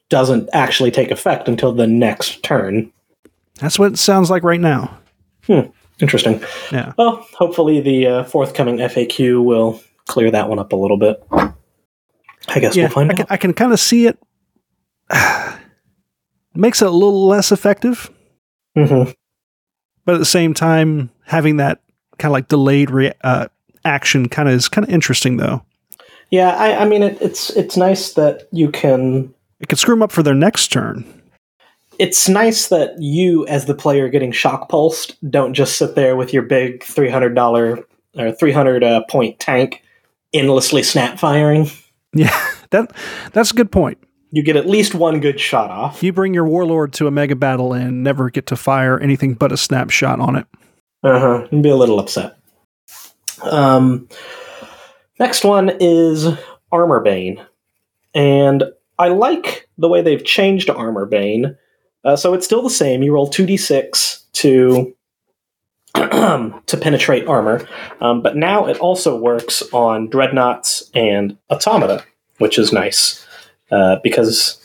[0.10, 2.92] doesn't actually take effect until the next turn.
[3.60, 4.98] That's what it sounds like right now.
[5.46, 5.62] Hmm.
[6.00, 6.44] Interesting.
[6.72, 6.94] Yeah.
[6.98, 11.24] Well, hopefully the uh, forthcoming FAQ will clear that one up a little bit.
[12.48, 13.32] I guess yeah, we'll find I can, out.
[13.32, 14.18] I can kind of see it
[16.56, 18.10] makes it a little less effective,
[18.76, 19.04] hmm
[20.04, 21.80] but at the same time, having that
[22.18, 23.48] kind of like delayed re- uh,
[23.86, 25.64] action kind of is kind of interesting though.
[26.32, 29.34] Yeah, I, I mean, it, it's it's nice that you can.
[29.60, 31.06] It could screw them up for their next turn.
[32.00, 36.34] It's nice that you, as the player getting shock pulsed, don't just sit there with
[36.34, 37.86] your big three hundred dollar
[38.18, 39.84] or three hundred uh, point tank
[40.34, 41.70] endlessly snap firing.
[42.14, 42.36] Yeah,
[42.72, 42.92] that
[43.34, 43.98] that's a good point.
[44.32, 46.02] You get at least one good shot off.
[46.02, 49.52] You bring your warlord to a mega battle and never get to fire anything but
[49.52, 50.48] a snapshot on it.
[51.04, 51.48] Uh huh.
[51.52, 52.38] You'd be a little upset.
[53.44, 54.08] Um,
[55.20, 56.28] next one is
[56.72, 57.44] Armor Bane,
[58.14, 58.64] and
[58.98, 61.58] I like the way they've changed Armor Bane.
[62.04, 63.04] Uh, so it's still the same.
[63.04, 64.96] You roll two d six to
[65.96, 67.68] to penetrate armor,
[68.00, 72.04] um, but now it also works on dreadnoughts and automata,
[72.38, 73.26] which is nice
[73.72, 74.58] uh, because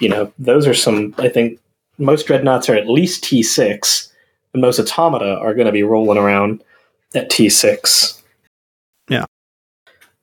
[0.00, 1.14] you know those are some.
[1.18, 1.60] I think
[1.98, 4.12] most dreadnoughts are at least T six,
[4.52, 6.62] and most automata are going to be rolling around
[7.14, 8.21] at T six.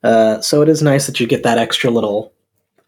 [0.02, 2.32] Uh, so it is nice that you get that extra little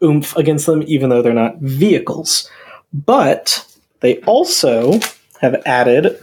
[0.03, 2.51] oomph against them, even though they're not vehicles.
[2.93, 3.67] But
[4.01, 5.01] they also
[5.41, 6.19] have added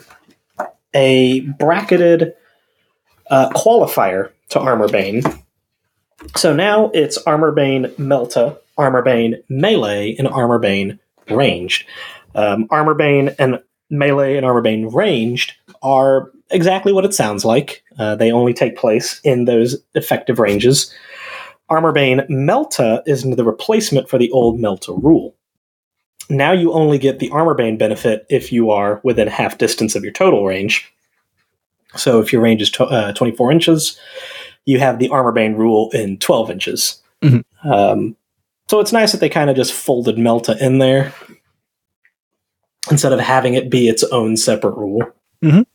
[0.93, 2.33] a bracketed
[3.29, 5.21] uh, qualifier to Armor Bane.
[6.35, 11.85] So now it's Armor Bane Melta, Armor Bane Melee, and Armor Bane Ranged.
[12.35, 17.84] Um, Armor Bane and Melee and Armor Bane Ranged are exactly what it sounds like.
[17.97, 20.93] Uh, they only take place in those effective ranges.
[21.70, 25.36] Armor Bane Melta is the replacement for the old Melta rule.
[26.30, 30.04] Now you only get the Armor Bane benefit if you are within half distance of
[30.04, 30.91] your total range.
[31.95, 34.00] So if your range is tw- uh, 24 inches,
[34.66, 37.02] you have the Armor Bane rule in 12 inches.
[37.24, 37.43] Mhm.
[37.64, 38.16] Um,
[38.68, 41.14] so it's nice that they kind of just folded Melta in there
[42.91, 45.04] instead of having it be its own separate rule.
[45.43, 45.66] Mhm.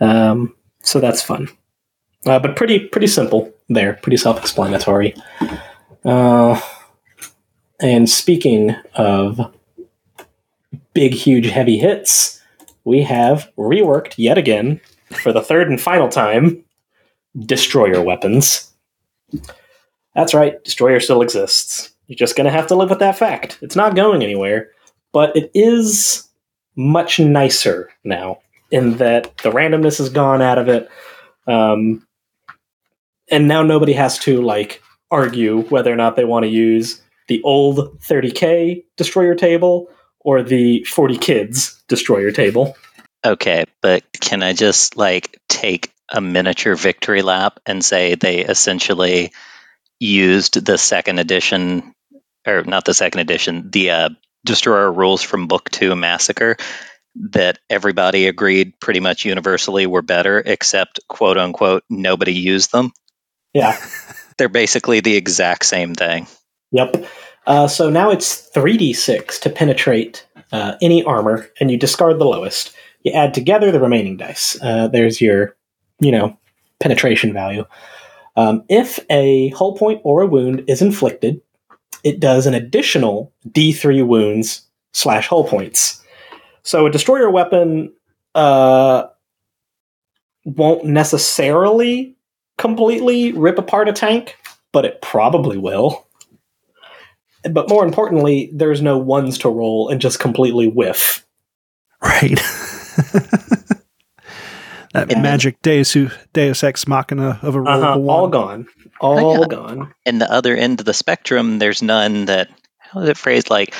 [0.00, 1.48] Um, so that's fun,
[2.26, 5.14] uh, but pretty pretty simple there, pretty self-explanatory.
[6.04, 6.60] Uh,
[7.80, 9.54] and speaking of
[10.94, 12.40] big, huge, heavy hits,
[12.84, 14.80] we have reworked yet again
[15.22, 16.64] for the third and final time
[17.38, 18.72] destroyer weapons.
[20.14, 21.92] That's right, destroyer still exists.
[22.06, 23.58] You're just going to have to live with that fact.
[23.60, 24.70] It's not going anywhere,
[25.12, 26.28] but it is
[26.74, 28.38] much nicer now
[28.70, 30.88] in that the randomness is gone out of it.
[31.46, 32.06] Um,
[33.30, 37.42] and now nobody has to like argue whether or not they want to use the
[37.42, 39.88] old 30k destroyer table
[40.20, 42.76] or the 40 kids destroyer table.
[43.24, 49.32] Okay, but can I just like take a miniature victory lap and say they essentially
[50.00, 51.92] used the second edition,
[52.46, 54.08] or not the second edition, the uh,
[54.44, 56.56] Destroyer rules from Book Two Massacre
[57.30, 62.92] that everybody agreed pretty much universally were better, except quote unquote nobody used them.
[63.54, 63.78] Yeah.
[64.38, 66.26] They're basically the exact same thing.
[66.70, 67.04] Yep.
[67.46, 72.74] Uh, so now it's 3d6 to penetrate uh, any armor, and you discard the lowest.
[73.02, 74.56] You add together the remaining dice.
[74.62, 75.56] Uh, there's your,
[76.00, 76.38] you know,
[76.78, 77.64] penetration value.
[78.36, 81.40] Um, if a hull point or a wound is inflicted,
[82.04, 84.62] it does an additional d3 wounds
[84.92, 85.97] slash hull points.
[86.68, 87.94] So a destroyer weapon
[88.34, 89.04] uh,
[90.44, 92.14] won't necessarily
[92.58, 94.36] completely rip apart a tank,
[94.70, 96.06] but it probably will.
[97.50, 101.26] But more importantly, there's no ones to roll and just completely whiff.
[102.02, 102.36] Right.
[104.92, 105.20] that Yeah.
[105.22, 105.96] magic Deus,
[106.34, 108.14] Deus Ex Machina of a roll Uh-huh, of a one.
[108.14, 108.66] all gone.
[109.00, 109.46] All Oh, yeah.
[109.48, 109.94] gone.
[110.04, 112.48] And the other end of the spectrum, there's none that
[112.78, 113.74] how is it phrased like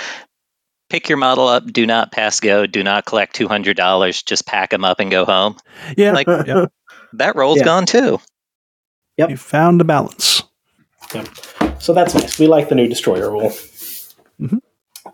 [0.91, 4.47] pick your model up, do not pass go, do not collect two hundred dollars, just
[4.47, 5.57] pack them up and go home.
[5.97, 6.67] Yeah, Like- yeah.
[7.15, 7.65] That roll's Yeah.
[7.65, 8.19] gone too.
[9.17, 9.31] Yep.
[9.31, 10.43] you found a balance.
[11.15, 11.29] Yep.
[11.81, 12.39] So that's nice.
[12.39, 13.51] We like the new destroyer rule.
[14.41, 14.61] Mhm.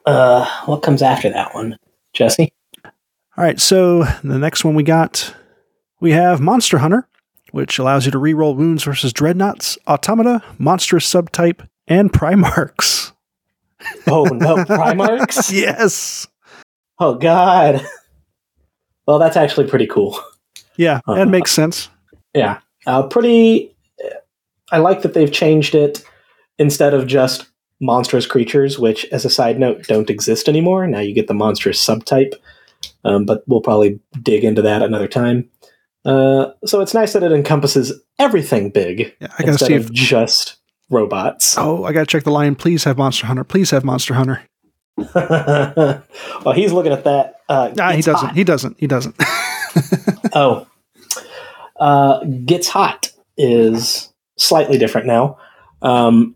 [0.05, 1.79] Uh, what comes after that one,
[2.13, 2.53] Jesse?
[2.85, 5.35] All right, so the next one we got,
[6.01, 7.09] we have Monster Hunter,
[7.53, 13.13] which allows you to reroll wounds versus dreadnoughts, automata, monstrous subtype, and primarchs.
[14.07, 15.53] Oh no, Primarchs?
[15.53, 16.27] yes.
[16.99, 17.85] Oh god.
[19.07, 20.19] Well, that's actually pretty cool.
[20.77, 21.25] Yeah, that Uh-huh.
[21.27, 21.89] makes sense.
[22.35, 23.75] Yeah, uh, pretty.
[24.73, 26.03] I like that they've changed it
[26.59, 27.47] instead of just
[27.81, 30.87] monstrous creatures, which, as a side note, don't exist anymore.
[30.87, 32.33] Now you get the monstrous subtype,
[33.05, 35.49] um, but we'll probably dig into that another time.
[36.05, 39.85] Uh, so it's nice that it encompasses everything big Yeah, I gotta instead see of
[39.87, 39.93] if.
[39.93, 40.57] just
[40.95, 41.57] robots.
[41.59, 42.55] Oh, I gotta check the line.
[42.55, 43.45] Please have Monster Hunter.
[43.45, 44.43] Please have Monster Hunter.
[45.15, 47.41] well, he's looking at that.
[47.49, 48.29] Uh, Nah, he doesn't.
[48.29, 48.37] Hot.
[48.37, 48.77] He doesn't.
[48.79, 49.17] He doesn't.
[50.37, 50.67] Oh,
[51.79, 55.39] uh, gets hot is slightly different now.
[55.83, 56.35] Um,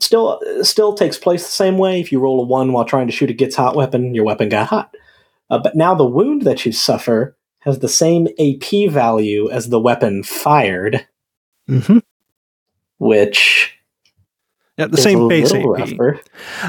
[0.00, 2.00] still, still takes place the same way.
[2.00, 4.48] If you roll a one while trying to shoot a gets hot weapon, your weapon
[4.48, 4.92] got hot.
[5.50, 9.80] Uh, but now the wound that you suffer has the same AP value as the
[9.80, 11.06] weapon fired,
[11.68, 11.98] hmm
[12.98, 13.77] which
[14.78, 15.64] Yeah, the same base AP.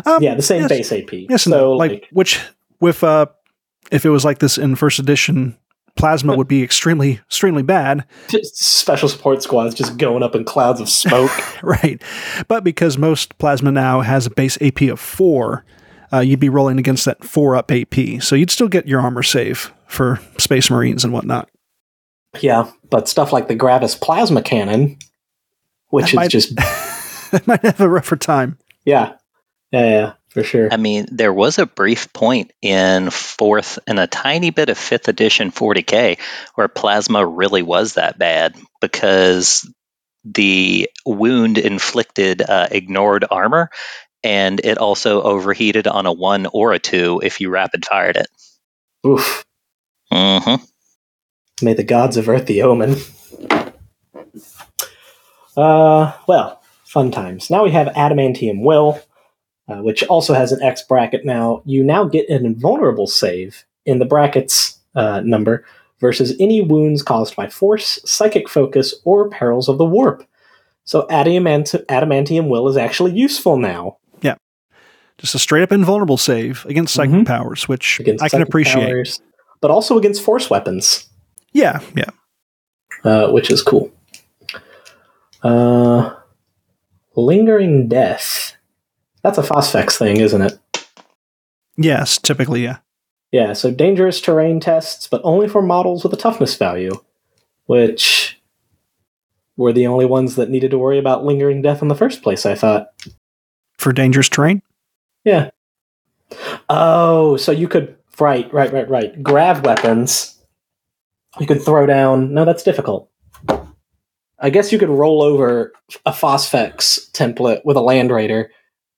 [0.05, 0.69] Um, yeah, the same yes.
[0.69, 1.13] base AP.
[1.29, 1.71] Yes, so no.
[1.73, 2.41] like, like which
[2.79, 3.27] with uh,
[3.91, 5.55] if it was like this in first edition,
[5.95, 8.05] plasma would be extremely extremely bad,
[8.43, 11.31] special support squads just going up in clouds of smoke.
[11.63, 12.01] right?
[12.47, 15.63] But because most plasma now has a base AP of four,
[16.11, 19.23] uh, you'd be rolling against that four up AP, so you'd still get your armor
[19.23, 21.47] save for Space Marines and whatnot.
[22.41, 24.97] yeah, but stuff like the Gravis plasma cannon,
[25.89, 26.53] which That is might- just
[27.33, 28.57] I might have a rougher time.
[28.85, 29.13] yeah,
[29.71, 30.71] yeah, yeah, for sure.
[30.71, 35.07] I mean, there was a brief point in fourth and a tiny bit of fifth
[35.07, 36.17] edition 40k
[36.55, 39.71] where plasma really was that bad because
[40.25, 43.69] the wound inflicted uh, ignored armor
[44.23, 48.27] and it also overheated on a one or a two if you rapid fired it.
[49.07, 49.45] Oof.
[50.11, 50.55] hmm
[51.61, 52.95] May the gods avert the omen.
[55.55, 56.58] Uh, well,
[56.89, 57.49] fun times.
[57.51, 58.99] Now we have Adamantium Will,
[59.67, 61.61] uh, which also has an X bracket now.
[61.65, 65.63] You now get an invulnerable save in the brackets uh, number
[65.99, 70.25] versus any wounds caused by force, psychic focus, or perils of the warp.
[70.83, 73.97] So Adamant- Adamantium Will is actually useful now.
[74.21, 74.35] Yeah.
[75.19, 77.27] Just a straight up invulnerable save against psychic Mhm.
[77.27, 78.87] powers, which Against I can appreciate.
[78.87, 79.21] powers,
[79.61, 81.07] but also against force weapons.
[81.53, 82.09] Yeah, yeah.
[83.03, 83.91] uh, which is cool.
[85.43, 86.15] Uh,
[87.25, 88.55] lingering death.
[89.23, 90.59] That's a Phosphex thing, isn't it?
[91.77, 92.77] Yes, typically, yeah.
[93.31, 96.99] Yeah, so dangerous terrain tests, but only for models with a toughness value,
[97.65, 98.41] which
[99.55, 102.45] were the only ones that needed to worry about lingering death in the first place,
[102.45, 102.87] I thought.
[103.77, 104.61] For dangerous terrain.
[105.23, 105.51] Yeah.
[106.69, 107.95] Oh, so you could.
[108.19, 109.23] Right, right, right, right.
[109.23, 110.37] Grav weapons.
[111.39, 112.33] You could throw down.
[112.33, 113.08] No, that's difficult.
[114.41, 115.73] I guess you could roll over
[116.05, 118.51] a Phosphex template with a Land Raider,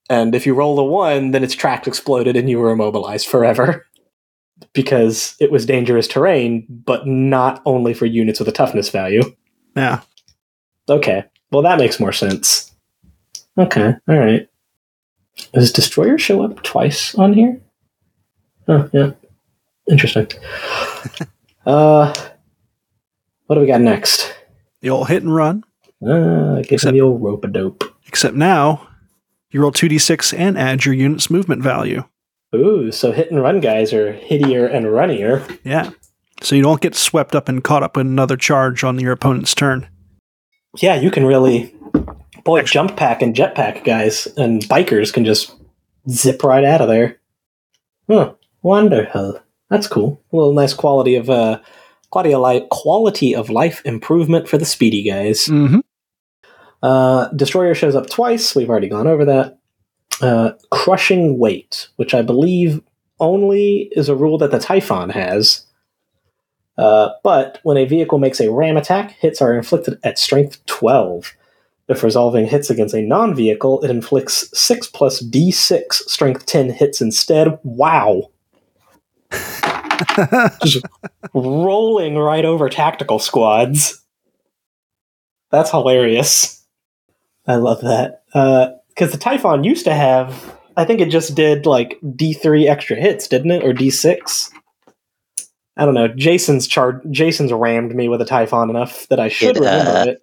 [0.09, 3.85] and if you roll the one, then its tracks exploded and you were immobilized forever.
[4.73, 9.23] because it was dangerous terrain, but not only for units with a toughness value.
[9.75, 10.01] Yeah.
[10.89, 11.23] Okay.
[11.51, 12.71] Well, that makes more sense.
[13.57, 13.93] Okay.
[14.07, 14.47] All right.
[15.53, 17.59] Does Destroyer show up twice on here?
[18.67, 19.11] Oh, yeah.
[19.89, 20.27] Interesting.
[21.65, 22.13] uh,
[23.47, 24.33] what do we got next?
[24.81, 25.63] The old hit and run.
[26.05, 27.83] Uh, give the old rope a dope.
[28.07, 28.87] Except now,
[29.51, 32.03] you roll 2d6 and add your unit's movement value.
[32.55, 35.45] Ooh, so hit and run guys are hittier and runnier.
[35.63, 35.91] Yeah.
[36.41, 39.53] So you don't get swept up and caught up in another charge on your opponent's
[39.53, 39.87] turn.
[40.77, 41.75] Yeah, you can really.
[42.43, 45.55] Boy, jump pack and jetpack guys and bikers can just
[46.09, 47.19] zip right out of there.
[48.09, 48.33] Huh.
[48.63, 49.39] Wonderful.
[49.69, 50.21] That's cool.
[50.31, 51.59] A little nice quality of uh
[52.11, 55.47] quality of life quality of life improvement for the speedy guys.
[55.47, 55.79] Mm-hmm.
[56.83, 58.55] Uh, Destroyer shows up twice.
[58.55, 59.57] We've already gone over that.
[60.21, 62.81] Uh, crushing weight, which I believe
[63.19, 65.65] only is a rule that the Typhon has.
[66.77, 71.35] Uh, but when a vehicle makes a ram attack, hits are inflicted at strength 12.
[71.87, 77.01] If resolving hits against a non vehicle, it inflicts 6 plus d6 strength 10 hits
[77.01, 77.59] instead.
[77.63, 78.31] Wow.
[80.63, 80.85] Just
[81.33, 84.03] rolling right over tactical squads.
[85.51, 86.65] That's hilarious.
[87.47, 88.23] I love that.
[88.89, 93.27] Because the Typhon used to have, I think it just did like D3 extra hits,
[93.27, 93.63] didn't it?
[93.63, 94.51] Or D6?
[95.77, 96.07] I don't know.
[96.09, 100.11] Jason's char- Jason's rammed me with a Typhon enough that I should It, uh, remember
[100.11, 100.21] it.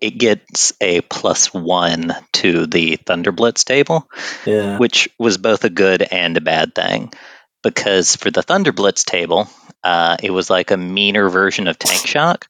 [0.00, 4.08] It gets a plus one to the Thunderblitz table,
[4.46, 4.78] Yeah.
[4.78, 7.12] which was both a good and a bad thing.
[7.62, 9.48] Because for the Thunderblitz table,
[9.84, 12.48] uh, it was like a meaner version of Tank Shock.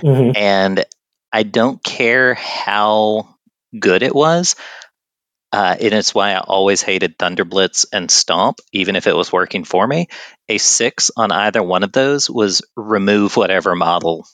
[0.00, 0.36] Mhm.
[0.36, 0.84] and
[1.32, 3.36] I don't care how
[3.78, 4.56] good it was.
[5.52, 9.64] Uh, and it's why I always hated Thunderblitz and Stomp, even if it was working
[9.64, 10.08] for me.
[10.48, 14.26] A six on either one of those was remove whatever model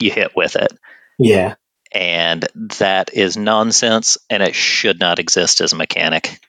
[0.00, 0.72] you hit with it.
[1.18, 1.56] Yeah.
[1.92, 2.48] And
[2.78, 6.40] that is nonsense, and it should not exist as a mechanic.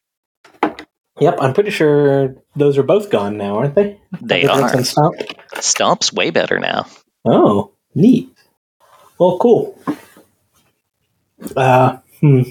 [1.21, 4.01] Yep, I'm pretty sure those are both gone now, aren't they?
[4.21, 4.83] They are.
[4.83, 5.15] Stomp?
[5.59, 6.87] Stomp's way better now.
[7.25, 8.35] Oh, neat.
[9.19, 9.77] Well, cool.
[11.55, 12.41] Uh, hmm.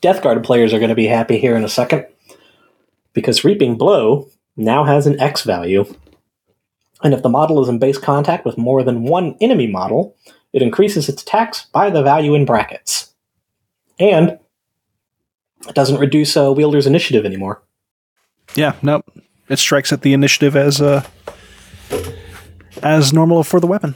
[0.00, 2.06] Death Guard players are going to be happy here in a second.
[3.12, 5.84] because Reaping Blow now has an X value.
[7.02, 10.16] And if the model is in base contact with more than one enemy model,
[10.52, 13.14] it increases its attacks by the value in brackets.
[13.98, 14.38] And
[15.68, 17.62] it doesn't reduce a wielder's initiative anymore.
[18.54, 19.04] Yeah, nope.
[19.48, 21.06] It strikes at the initiative as uh,
[22.82, 23.94] as normal for the weapon.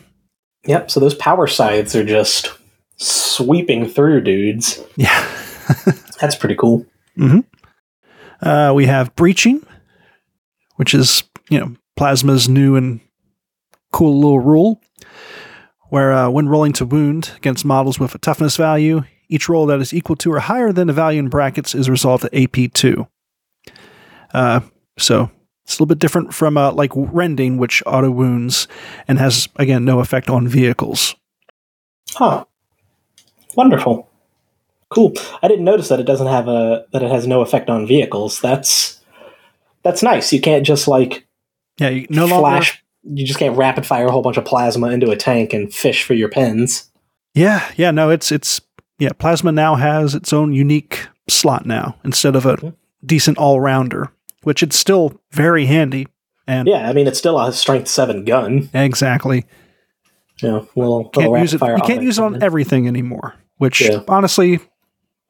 [0.66, 2.52] Yep, so those power scythes are just
[2.96, 4.82] sweeping through dudes.
[4.96, 5.28] Yeah.
[6.20, 6.86] That's pretty cool.
[8.40, 9.64] Uh, we have breaching,
[10.76, 13.00] which is you know plasma's new and
[13.92, 14.80] cool little rule,
[15.88, 19.80] where uh, when rolling to wound against models with a toughness value, each roll that
[19.80, 23.06] is equal to or higher than the value in brackets is resolved at AP two.
[24.32, 24.60] Uh,
[24.98, 25.30] so
[25.64, 28.68] it's a little bit different from uh, like rending, which auto wounds
[29.08, 31.14] and has again no effect on vehicles.
[32.10, 32.44] Huh.
[33.56, 34.08] Wonderful.
[34.88, 35.12] Cool.
[35.42, 38.40] I didn't notice that it doesn't have a that it has no effect on vehicles.
[38.40, 39.00] That's
[39.82, 40.32] that's nice.
[40.32, 41.26] You can't just like
[41.78, 44.88] Yeah, you no longer flash you just can't rapid fire a whole bunch of plasma
[44.88, 46.90] into a tank and fish for your pens.
[47.34, 48.60] Yeah, yeah, no, it's it's
[48.98, 52.74] yeah, plasma now has its own unique slot now instead of a Mhm.
[53.04, 54.10] decent all rounder,
[54.42, 56.06] which it's still very handy.
[56.46, 58.68] And Yeah, I mean it's still a strength seven gun.
[58.72, 59.44] exactly.
[60.42, 64.00] Yeah, little Can't use it you can't use it on everything anymore, which Yeah.
[64.08, 64.60] honestly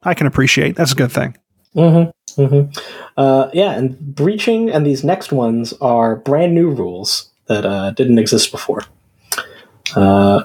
[0.03, 0.75] I can appreciate.
[0.75, 1.35] That's a good thing.
[1.75, 2.41] Mm-hmm.
[2.41, 2.79] Mm-hmm.
[3.17, 8.19] Uh, yeah, and breaching and these next ones are brand new rules that uh, didn't
[8.19, 8.81] exist before.
[9.95, 10.43] Uh,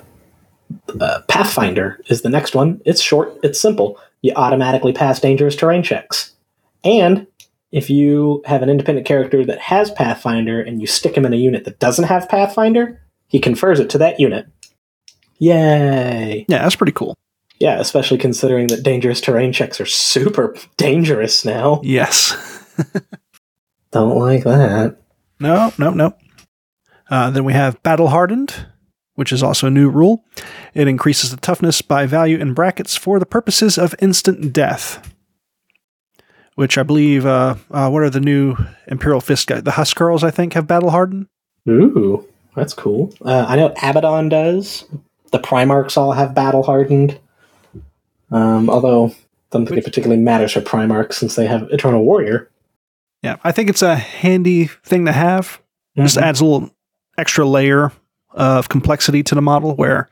[1.00, 2.80] uh, Pathfinder is the next one.
[2.84, 3.38] It's short.
[3.42, 3.98] It's simple.
[4.22, 6.32] You automatically pass dangerous terrain checks,
[6.84, 7.26] and
[7.72, 11.36] if you have an independent character that has Pathfinder and you stick him in a
[11.36, 14.46] unit that doesn't have Pathfinder, he confers it to that unit.
[15.38, 16.44] Yay!
[16.48, 17.16] Yeah, that's pretty cool.
[17.58, 21.80] Yeah, especially considering that dangerous terrain checks are super dangerous now.
[21.82, 22.36] Yes.
[23.90, 24.98] Don't like that.
[25.40, 26.14] No, no, no.
[27.10, 28.66] Uh, then we have Battle Hardened,
[29.14, 30.24] which is also a new rule.
[30.74, 35.12] It increases the toughness by value in brackets for the purposes of instant death.
[36.54, 38.56] Which I believe, uh, uh, what are the new
[38.86, 39.62] Imperial Fist guys?
[39.62, 41.26] The Huscarls, I think, have Battle Hardened.
[41.68, 43.14] Ooh, that's cool.
[43.24, 44.84] Uh, I know Abaddon does.
[45.30, 47.18] The Primarchs all have battle hardened.
[48.30, 49.14] Um, although,
[49.50, 52.50] don't think it particularly matters for Primarchs since they have Eternal Warrior.
[53.22, 55.60] Yeah, I think it's a handy thing to have.
[55.96, 56.22] Just Mhm.
[56.22, 56.70] adds a little
[57.16, 57.92] extra layer
[58.34, 60.08] of complexity to the model where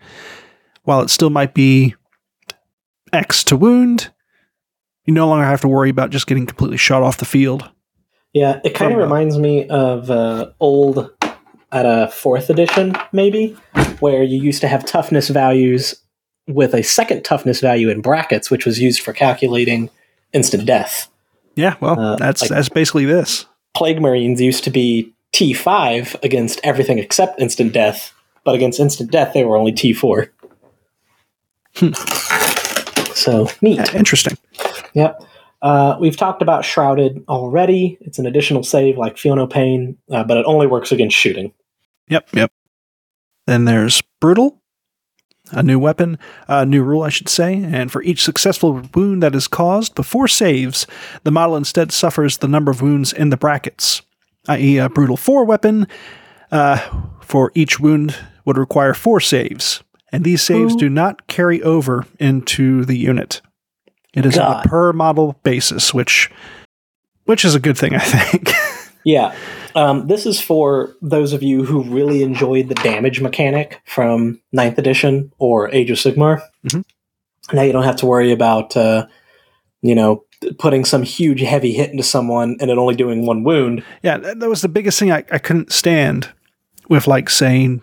[0.85, 1.95] while it still might be
[3.13, 4.11] X to wound,
[5.05, 7.69] you no longer have to worry about just getting completely shot off the field.
[8.33, 11.11] Yeah, it kind of reminds me of uh, old
[11.73, 13.57] at a fourth edition, maybe,
[14.01, 15.97] where you used to have toughness values
[16.49, 19.91] with a second toughness value in brackets, which was used for calculating
[20.33, 21.09] instant death.
[21.57, 23.47] Yeah, well, Uh, that's like- that's basically this.
[23.75, 28.13] Plague Marines used to be T5 against everything except instant death,
[28.45, 30.29] but against instant death, they were only T4.
[33.15, 33.95] so neat.
[33.95, 34.37] Interesting.
[34.95, 35.23] Yep.
[35.63, 37.99] Uh, we've talked about Shrouded already.
[38.01, 41.53] It's an additional save like Feel No Pain, uh, but it only works against shooting.
[42.09, 42.53] Yep, yep.
[43.47, 44.61] Then there's brutal,
[45.53, 46.19] a new weapon,
[46.49, 47.55] a new rule, I should say.
[47.63, 50.87] And for each successful wound that is caused before saves,
[51.25, 54.03] the model instead suffers the number of wounds in the brackets,
[54.49, 55.87] i.e., a brutal four weapon.
[56.51, 56.79] Uh,
[57.21, 60.79] for each wound would require four saves, and these saves Ooh.
[60.79, 63.41] do not carry over into the unit.
[64.15, 66.29] It is on a per model basis, which
[67.27, 68.51] which is a good thing, I think.
[69.05, 69.35] Yeah.
[69.77, 74.79] Um, this is for those of you who really enjoyed the damage mechanic from 9th
[74.79, 76.43] edition or Age of Sigmar.
[76.67, 76.85] Mhm.
[77.53, 79.07] Now you don't have to worry about, uh,
[79.81, 80.25] you know,
[80.59, 83.85] putting some huge heavy hit into someone and it only doing one wound.
[84.03, 86.31] Yeah, that was the biggest thing I, I couldn't stand
[86.89, 87.83] with like saying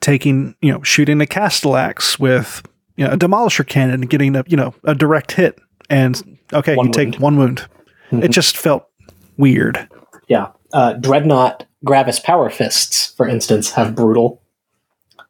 [0.00, 2.62] taking, you know, shooting a castellax with
[2.96, 5.58] you know, a demolisher cannon and getting a you know, a direct hit
[5.88, 7.66] and okay, One you take one wound.
[8.10, 8.30] It Mhm.
[8.30, 8.86] just felt
[9.36, 9.88] weird.
[10.28, 10.48] Yeah.
[10.72, 14.42] Uh, Dreadnought Gravis Power Fists, for instance, have brutal.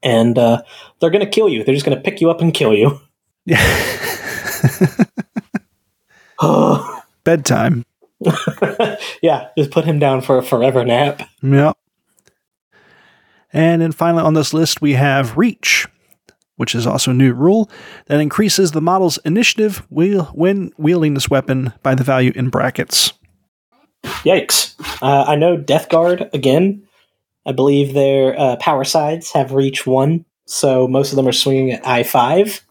[0.02, 0.62] And uh,
[1.00, 1.62] they're going to kill you.
[1.64, 3.00] They're just going to pick you up and kill you.
[7.24, 7.84] Bedtime.
[9.22, 11.28] yeah, just put him down for a forever nap.
[11.42, 11.76] Yep.
[13.52, 15.86] And then finally on this list we have reach,
[16.56, 17.70] which is also a new rule
[18.06, 23.12] that increases the model's initiative wheel- when wielding this weapon by the value in brackets.
[24.04, 24.74] Yikes.
[25.02, 26.86] Uh, I know Death Guard, again,
[27.46, 31.72] I believe their uh, power scythes have reach one, so most of them are swinging
[31.72, 32.64] at I 5.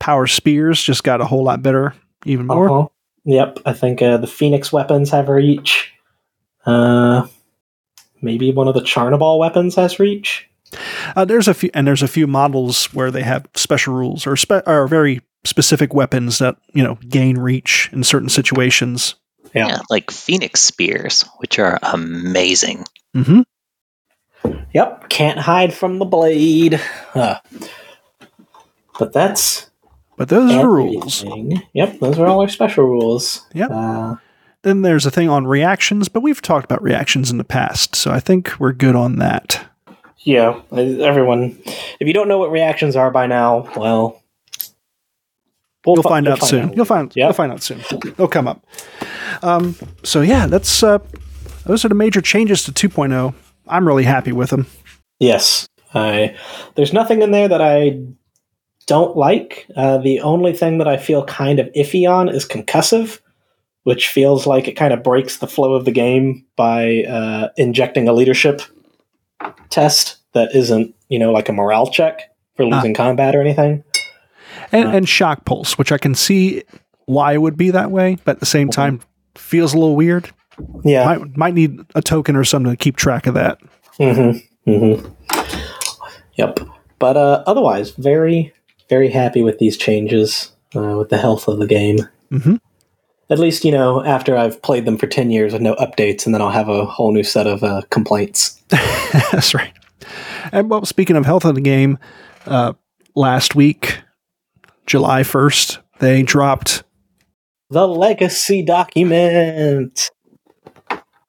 [0.00, 1.94] Power spears just got a whole lot better,
[2.24, 2.70] even more.
[2.70, 2.88] Uh-huh.
[3.26, 5.92] Yep, I think uh, the Phoenix weapons have reach.
[6.64, 7.26] Uh,
[8.22, 10.48] maybe one of the Charnabal weapons has reach.
[11.14, 14.36] Uh, there's a few, and there's a few models where they have special rules or
[14.36, 19.16] spe- or very specific weapons that you know gain reach in certain situations.
[19.54, 19.68] Yeah.
[19.68, 22.84] Yeah, like Phoenix Spears, which are amazing.
[23.14, 23.42] hmm
[24.74, 25.08] Yep.
[25.08, 26.74] Can't hide from the blade.
[27.12, 27.40] Huh.
[28.98, 29.65] But that's
[30.16, 31.24] But those are rules.
[31.74, 31.98] Yep.
[32.00, 33.46] Those are all our special rules.
[33.54, 33.70] Yep.
[33.70, 34.14] Uh,
[34.62, 38.10] Then there's a thing on reactions, but we've talked about reactions in the past, so
[38.10, 39.66] I think we're good on that.
[40.20, 40.60] yeah.
[40.72, 41.58] Everyone,
[42.00, 44.22] if you don't know what reactions are by now, well,
[45.86, 46.72] we'll You'll fi- find we'll out soon.
[46.72, 47.24] You'll find Yep.
[47.26, 47.80] you'll find out soon.
[48.16, 48.64] They'll come up.
[49.42, 50.98] Um, so yeah, that's uh,
[51.64, 53.34] those are the major changes to 2.0.
[53.68, 54.66] I'm really happy with them.
[55.20, 56.34] Yes, I.
[56.74, 57.98] There's nothing in there that I
[58.86, 59.66] don't like.
[59.76, 63.20] Uh, the only thing that I feel kind of iffy on is concussive,
[63.84, 68.08] which feels like it kind of breaks the flow of the game by uh, injecting
[68.08, 68.62] a leadership
[69.70, 73.82] test that isn't, you know, like a morale check for losing combat or anything.
[74.72, 74.92] And, Uh.
[74.92, 76.62] and shock pulse, which I can see
[77.06, 79.00] why it would be that way, but at the same time
[79.36, 80.30] feels a little weird.
[80.84, 81.04] Yeah.
[81.04, 83.58] Might might need a token or something to keep track of that.
[83.98, 84.70] Mm-hmm.
[84.70, 85.86] Mm-hmm.
[86.36, 86.60] Yep.
[86.98, 88.52] But uh, otherwise, very,
[88.88, 91.98] very happy with these changes, uh, with the health of the game.
[92.30, 92.56] hmm
[93.30, 96.34] At least, you know, after I've played them for 10 years with no updates, and
[96.34, 98.60] then I'll have a whole new set of uh, complaints.
[99.32, 99.72] That's right.
[100.52, 101.98] And well, speaking of health of the game,
[102.46, 102.74] uh,
[103.14, 104.00] last week,
[104.86, 106.84] July 1st, they dropped.
[107.70, 110.10] The Legacy document!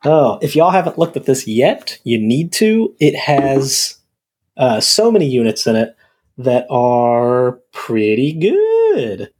[0.06, 2.96] Oh, if y'all haven't looked at this yet, you need to.
[3.00, 3.98] It has
[4.56, 5.97] uh, so many units in it
[6.38, 9.32] that are pretty good.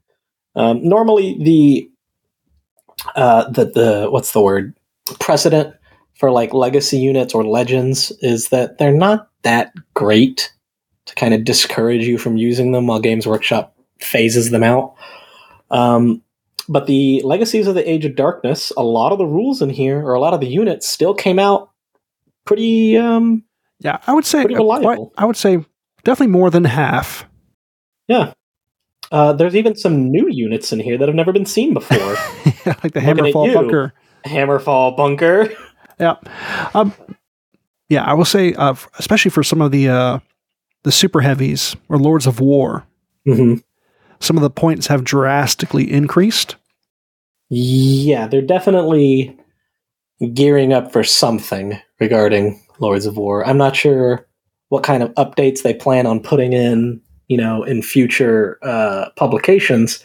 [0.56, 1.90] Um, normally, the
[3.16, 4.78] uh, the the what's the word
[5.20, 5.74] precedent
[6.16, 10.52] for like legacy units or legends is that they're not that great
[11.06, 14.96] to kind of discourage you from using them while Games Workshop phases them out.
[15.70, 16.24] Um,
[16.68, 20.02] but the legacies of the Age of Darkness, a lot of the rules in here
[20.06, 21.70] or a lot of the units still came out
[22.46, 23.44] pretty um,
[23.80, 25.14] Yeah, I would say quite- reliable.
[25.18, 25.64] I would say
[26.08, 27.26] definitely more than half.
[28.08, 28.32] yeah.
[29.12, 31.98] Uh, there's even some new units in here that have never been seen before.
[32.66, 33.94] like the Looking Hammerfall bunker.
[34.26, 35.50] Hammerfall Bunker.
[36.00, 36.16] Yeah.
[36.74, 36.94] Um,
[37.90, 40.20] yeah, I will say, uh, especially for some of the uh,
[40.84, 42.86] the super heavies or Lords of War,
[43.26, 43.56] hmm
[44.20, 46.56] some of the points have drastically increased.
[47.50, 49.38] Yeah, they're definitely
[50.34, 53.46] gearing up for something regarding Lords of War.
[53.48, 54.27] I'm not sure
[54.70, 60.04] what kind of updates they plan on putting in, you know, in future uh, publications.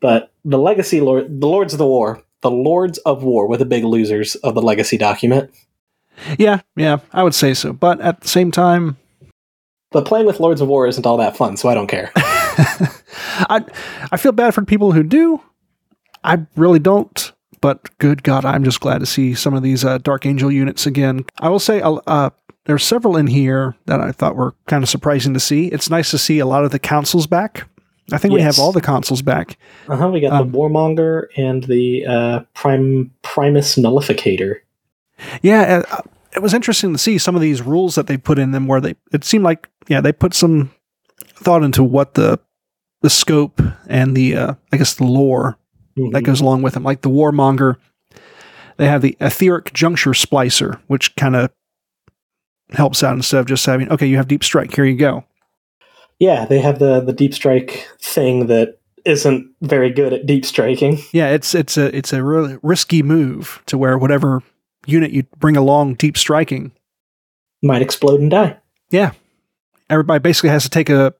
[0.00, 3.64] But the Legacy Lord, the Lords of the War, the Lords of War were the
[3.64, 5.50] big losers of the Legacy document.
[6.38, 7.72] Yeah, yeah, I would say so.
[7.72, 8.96] But at the same time,
[9.90, 12.12] But playing with Lords of War isn't all that fun, so I don't care.
[12.16, 13.64] I
[14.10, 15.40] I feel bad for people who do.
[16.24, 17.32] I really don't.
[17.60, 20.84] But good God, I'm just glad to see some of these uh, Dark Angel units
[20.84, 21.24] again.
[21.38, 22.30] I will say uh,
[22.62, 25.66] uh, there's several in here that I thought were kind of surprising to see.
[25.68, 27.68] It's nice to see a lot of the consuls back.
[28.12, 29.56] I think we have all the consuls back.
[29.88, 30.08] Uh huh.
[30.08, 34.56] We got Um, the Warmonger and the uh, Prime Primus Nullificator.
[35.40, 36.00] Yeah, uh,
[36.34, 38.80] it was interesting to see some of these rules that they put in them where
[38.80, 40.72] they it seemed like yeah they put some
[41.34, 42.38] thought into what the
[43.02, 45.56] the scope and the uh, I guess the lore
[46.12, 46.82] that goes along with them.
[46.82, 47.76] Like the Warmonger,
[48.78, 51.50] they have the etheric juncture splicer, which kind of
[52.74, 55.24] helps out instead of just having okay, you have deep strike, here you go.
[56.18, 60.98] Yeah, they have the the deep strike thing that isn't very good at deep striking.
[61.12, 64.42] Yeah, it's it's a it's a really risky move to where whatever
[64.86, 66.72] unit you bring along deep striking,
[67.62, 68.56] Might explode and die.
[68.90, 69.12] Yeah.
[69.90, 71.14] Everybody basically has to take a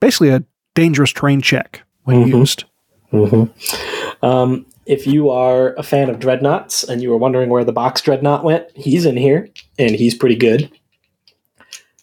[0.00, 0.44] basically a
[0.74, 2.28] dangerous terrain check when Mhm.
[2.38, 2.64] used.
[3.12, 4.24] Mm-hmm.
[4.24, 8.00] Um, if you are a fan of dreadnoughts and you were wondering where the box
[8.00, 10.70] dreadnought went, he's in here and he's pretty good.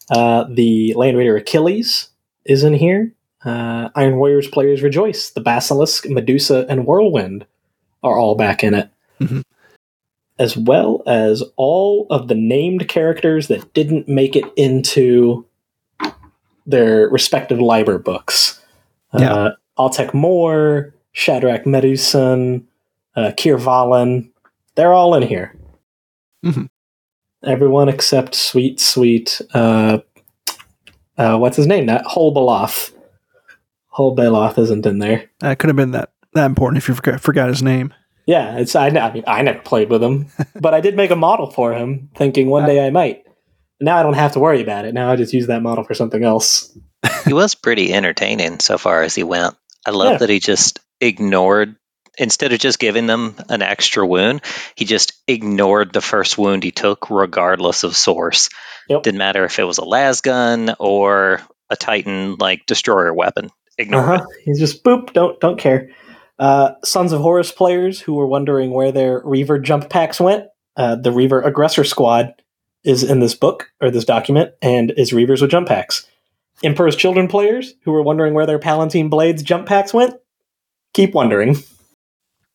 [0.09, 2.09] Uh, the Land Raider Achilles
[2.45, 3.13] is in here.
[3.45, 5.29] Uh, Iron Warriors players rejoice.
[5.31, 7.45] The Basilisk, Medusa, and Whirlwind
[8.01, 8.89] are all back in it.
[9.19, 9.43] Mhm.
[10.39, 15.45] As well as all of the named characters that didn't make it into
[16.65, 18.61] their respective Liber books.
[19.17, 19.33] Yeah.
[19.33, 22.63] Uh, Altek Moore, Shadrak Meduson,
[23.15, 24.29] uh, Kyr Vhalen,
[24.75, 25.55] they're all in here.
[26.43, 26.69] Mhm.
[27.45, 29.99] Everyone except sweet, sweet, uh,
[31.17, 31.87] uh, what's his name?
[31.87, 32.91] That Holbeloth.
[33.95, 35.29] Holbeloth isn't in there.
[35.39, 37.93] That could have been that that important if you forgot, forgot his name.
[38.25, 40.27] Yeah, it's I, I mean I never played with him,
[40.59, 43.23] but I did make a model for him, thinking one day I might.
[43.81, 44.93] Now I don't have to worry about it.
[44.93, 46.75] Now I just use that model for something else.
[47.25, 49.55] he was pretty entertaining so far as he went.
[49.85, 50.17] I love Yeah.
[50.19, 51.75] that he just ignored
[52.18, 54.41] instead of just giving them an extra wound,
[54.76, 58.49] he just ignored the first wound he took regardless of source.
[58.89, 59.03] Yep.
[59.03, 63.49] Didn't matter if it was a las gun or a Titan like destroyer weapon.
[63.78, 64.26] Ignore Uh-huh.
[64.45, 65.14] He's just boop.
[65.14, 65.89] Don't don't care.
[66.38, 70.45] Uh, Sons of Horus players who were wondering where their Reaver jump packs went.
[70.76, 72.34] Uh, the Reaver Aggressor Squad
[72.84, 76.07] is in this book or this document, and is Reavers with jump packs.
[76.64, 80.16] Emperor's Children players who were wondering where their Palatine Blades jump packs went.
[80.93, 81.57] Keep wondering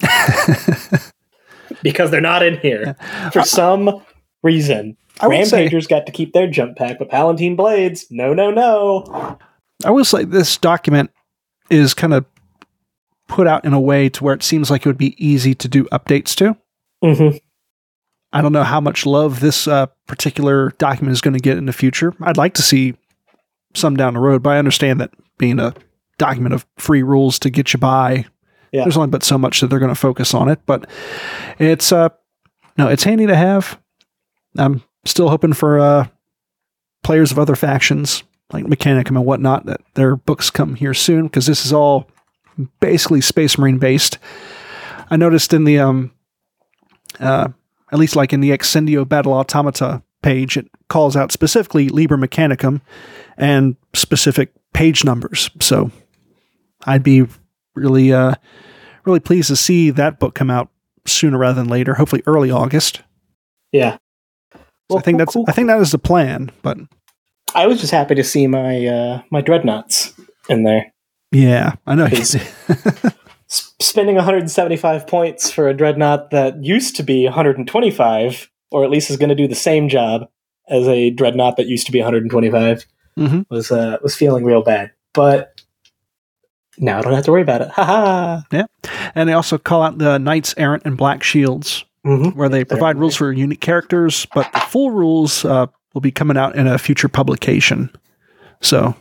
[1.82, 2.96] because they're not in here
[3.32, 4.02] for some
[4.42, 4.96] reason.
[5.22, 9.38] Would say- Rampagers got to keep their jump pack, but Palatine Blades, no, no, no.
[9.84, 11.10] I will say this document
[11.70, 12.24] is kind of
[13.28, 15.68] put out in a way to where it seems like it would be easy to
[15.68, 16.56] do updates to.
[17.02, 17.36] hmm
[18.30, 21.64] I don't know how much love this uh, particular document is going to get in
[21.64, 22.12] the future.
[22.20, 22.94] I'd like to see
[23.74, 25.72] some down the road, but I understand that being a
[26.18, 28.26] document of free rules to get you by,
[28.72, 28.84] Yeah.
[28.84, 30.60] there's only but so much that they're going to focus on it.
[30.66, 30.88] But
[31.58, 32.10] it's uh,
[32.76, 33.80] no, it's handy to have.
[34.56, 36.06] I'm still hoping for uh,
[37.02, 41.46] players of other factions like Mechanicum and whatnot that their books come here soon because
[41.46, 42.08] this is all
[42.80, 44.18] basically Space Marine based.
[45.10, 46.12] I noticed in the um,
[47.20, 47.48] uh,
[47.92, 52.80] at least like in the Excindio Battle Automata page, it calls out specifically Liber Mechanicum
[53.36, 55.50] and specific page numbers.
[55.60, 55.90] So
[56.84, 57.26] I'd be
[57.78, 58.34] really, uh,
[59.04, 60.68] really pleased to see that book come out
[61.06, 61.94] sooner rather than later.
[61.94, 63.02] Hopefully, early August.
[63.72, 63.98] Yeah.
[64.90, 66.50] So I think cool, that's cool, I think that is the plan.
[66.62, 66.78] But
[67.54, 70.14] I was just happy to see my uh, my dreadnoughts
[70.48, 70.92] in there.
[71.32, 72.08] yeah, I know.
[73.80, 79.16] Spending 175 points for a dreadnought that used to be 125, or at least is
[79.16, 80.28] going to do the same job
[80.68, 82.84] as a dreadnought that used to be 125,
[83.18, 83.46] Mhm.
[83.50, 84.90] was uh, was feeling real bad.
[85.14, 85.57] But
[86.80, 87.68] now I don't have to worry about it.
[87.70, 88.66] Ha ha.
[89.14, 91.84] and they also call out the Knights Errant and Black Shields.
[92.06, 92.38] Mm-hmm.
[92.38, 96.38] where they provide rules for unique characters, but the full rules uh, will be coming
[96.38, 97.90] out in a future publication.
[98.62, 98.94] So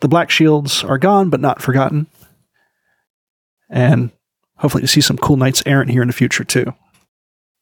[0.00, 2.06] the Black Shields are gone, but not forgotten.
[3.70, 4.10] And
[4.58, 6.72] hopefully, you see some cool Knights Errant here in the future too.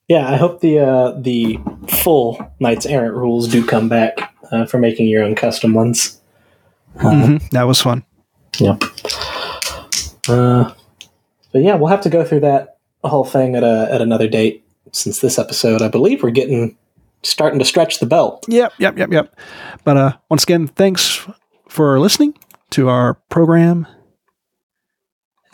[0.09, 1.59] Yeah, I hope the uh, the
[2.03, 6.21] full Knights Errant rules do come back uh, for making your own custom ones.
[6.99, 8.05] Mhm, That was fun.
[8.59, 8.83] Yep.
[10.29, 10.73] Uh,
[11.53, 14.65] but yeah, we'll have to go through that whole thing at a at another date.
[14.93, 16.77] Since this episode, I believe we're getting
[17.23, 18.45] starting to stretch the belt.
[18.49, 19.35] Yep, yep, yep, yep.
[19.85, 21.27] But uh, once again, thanks
[21.69, 22.37] for listening
[22.71, 23.87] to our program.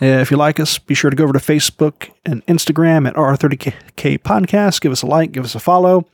[0.01, 4.19] If you like us, be sure to go over to Facebook and Instagram at R30K
[4.21, 4.81] Podcast.
[4.81, 6.07] Give us a like, give us a follow.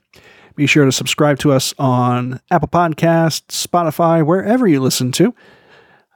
[0.57, 5.35] Be sure to subscribe to us on Apple Podcasts, Spotify, wherever you listen to.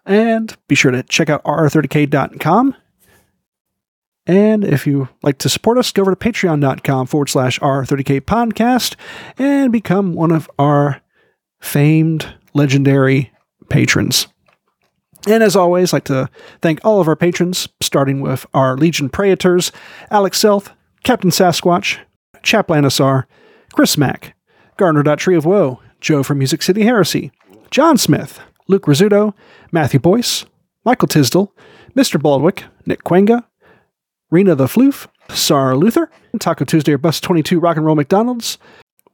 [0.08, 2.74] And be sure to check out R30K.com.
[4.26, 8.96] And if you like to support us, go over to patreon.com forward slash R30K podcast
[9.38, 11.02] and become one of our
[11.60, 13.32] famed, legendary
[13.68, 14.28] patrons.
[15.26, 16.30] And as always, I'd like to
[16.62, 19.72] thank all of our patrons, starting with our Legion Praetors,
[20.10, 20.74] Alex Self,
[21.04, 21.98] Captain Sasquatch,
[22.42, 23.24] Chaplanisar,
[23.74, 24.34] Chris Mack,
[24.76, 27.30] Gardner Tree of Woe, Joe from Music City Heresy,
[27.70, 29.34] John Smith, Luke Rizzuto,
[29.72, 30.44] Matthew Boyce,
[30.84, 31.52] Michael Tisdall,
[31.96, 32.20] Mr.
[32.20, 33.44] Baldwick, Nick Quenga,
[34.30, 38.58] Rena the Floof, Sarah Luther, Taco Tuesday or Bus 22 Rock and Roll McDonald's,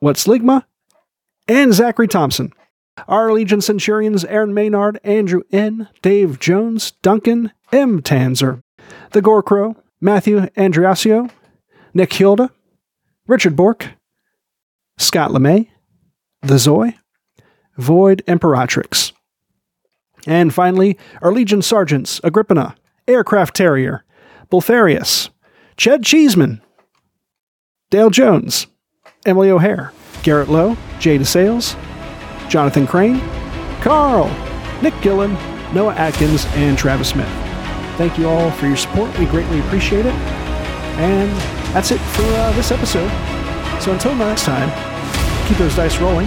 [0.01, 0.65] What's Ligma,
[1.49, 2.53] and Zachary Thompson.
[3.09, 8.03] Our Legion Centurions Aaron Maynard, Andrew N., Dave Jones, Duncan M.
[8.03, 8.61] Tanzer,
[9.13, 11.31] The Gore Crow, Matthew Andriasio,
[11.93, 12.51] Nick Hilda,
[13.27, 13.91] Richard Bork,
[14.99, 15.69] Scott LeMay,
[16.43, 16.95] The Zoy,
[17.77, 19.13] Void Imperatrix.
[20.27, 22.75] And finally, our Legion Sergeants Agrippina,
[23.07, 24.05] Aircraft Terrier,
[24.51, 25.31] Bulfarius,
[25.77, 26.63] Ched Cheeseman,
[27.91, 28.67] Dale Jones,
[29.27, 29.93] Emily O'Hare,
[30.23, 31.79] Garrett Lowe, Jay DeSales,
[32.49, 33.21] Jonathan Crane,
[33.81, 34.29] Carl,
[34.83, 35.35] Nick Gillen,
[35.75, 37.29] Noah Atkins, and Travis Smith.
[37.97, 39.17] Thank you all for your support.
[39.19, 40.15] We greatly appreciate it.
[40.97, 41.31] And
[41.75, 43.11] that's it for uh, this episode.
[43.81, 44.71] So until next time,
[45.49, 46.27] keep those dice rolling.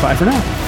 [0.00, 0.67] Bye for now.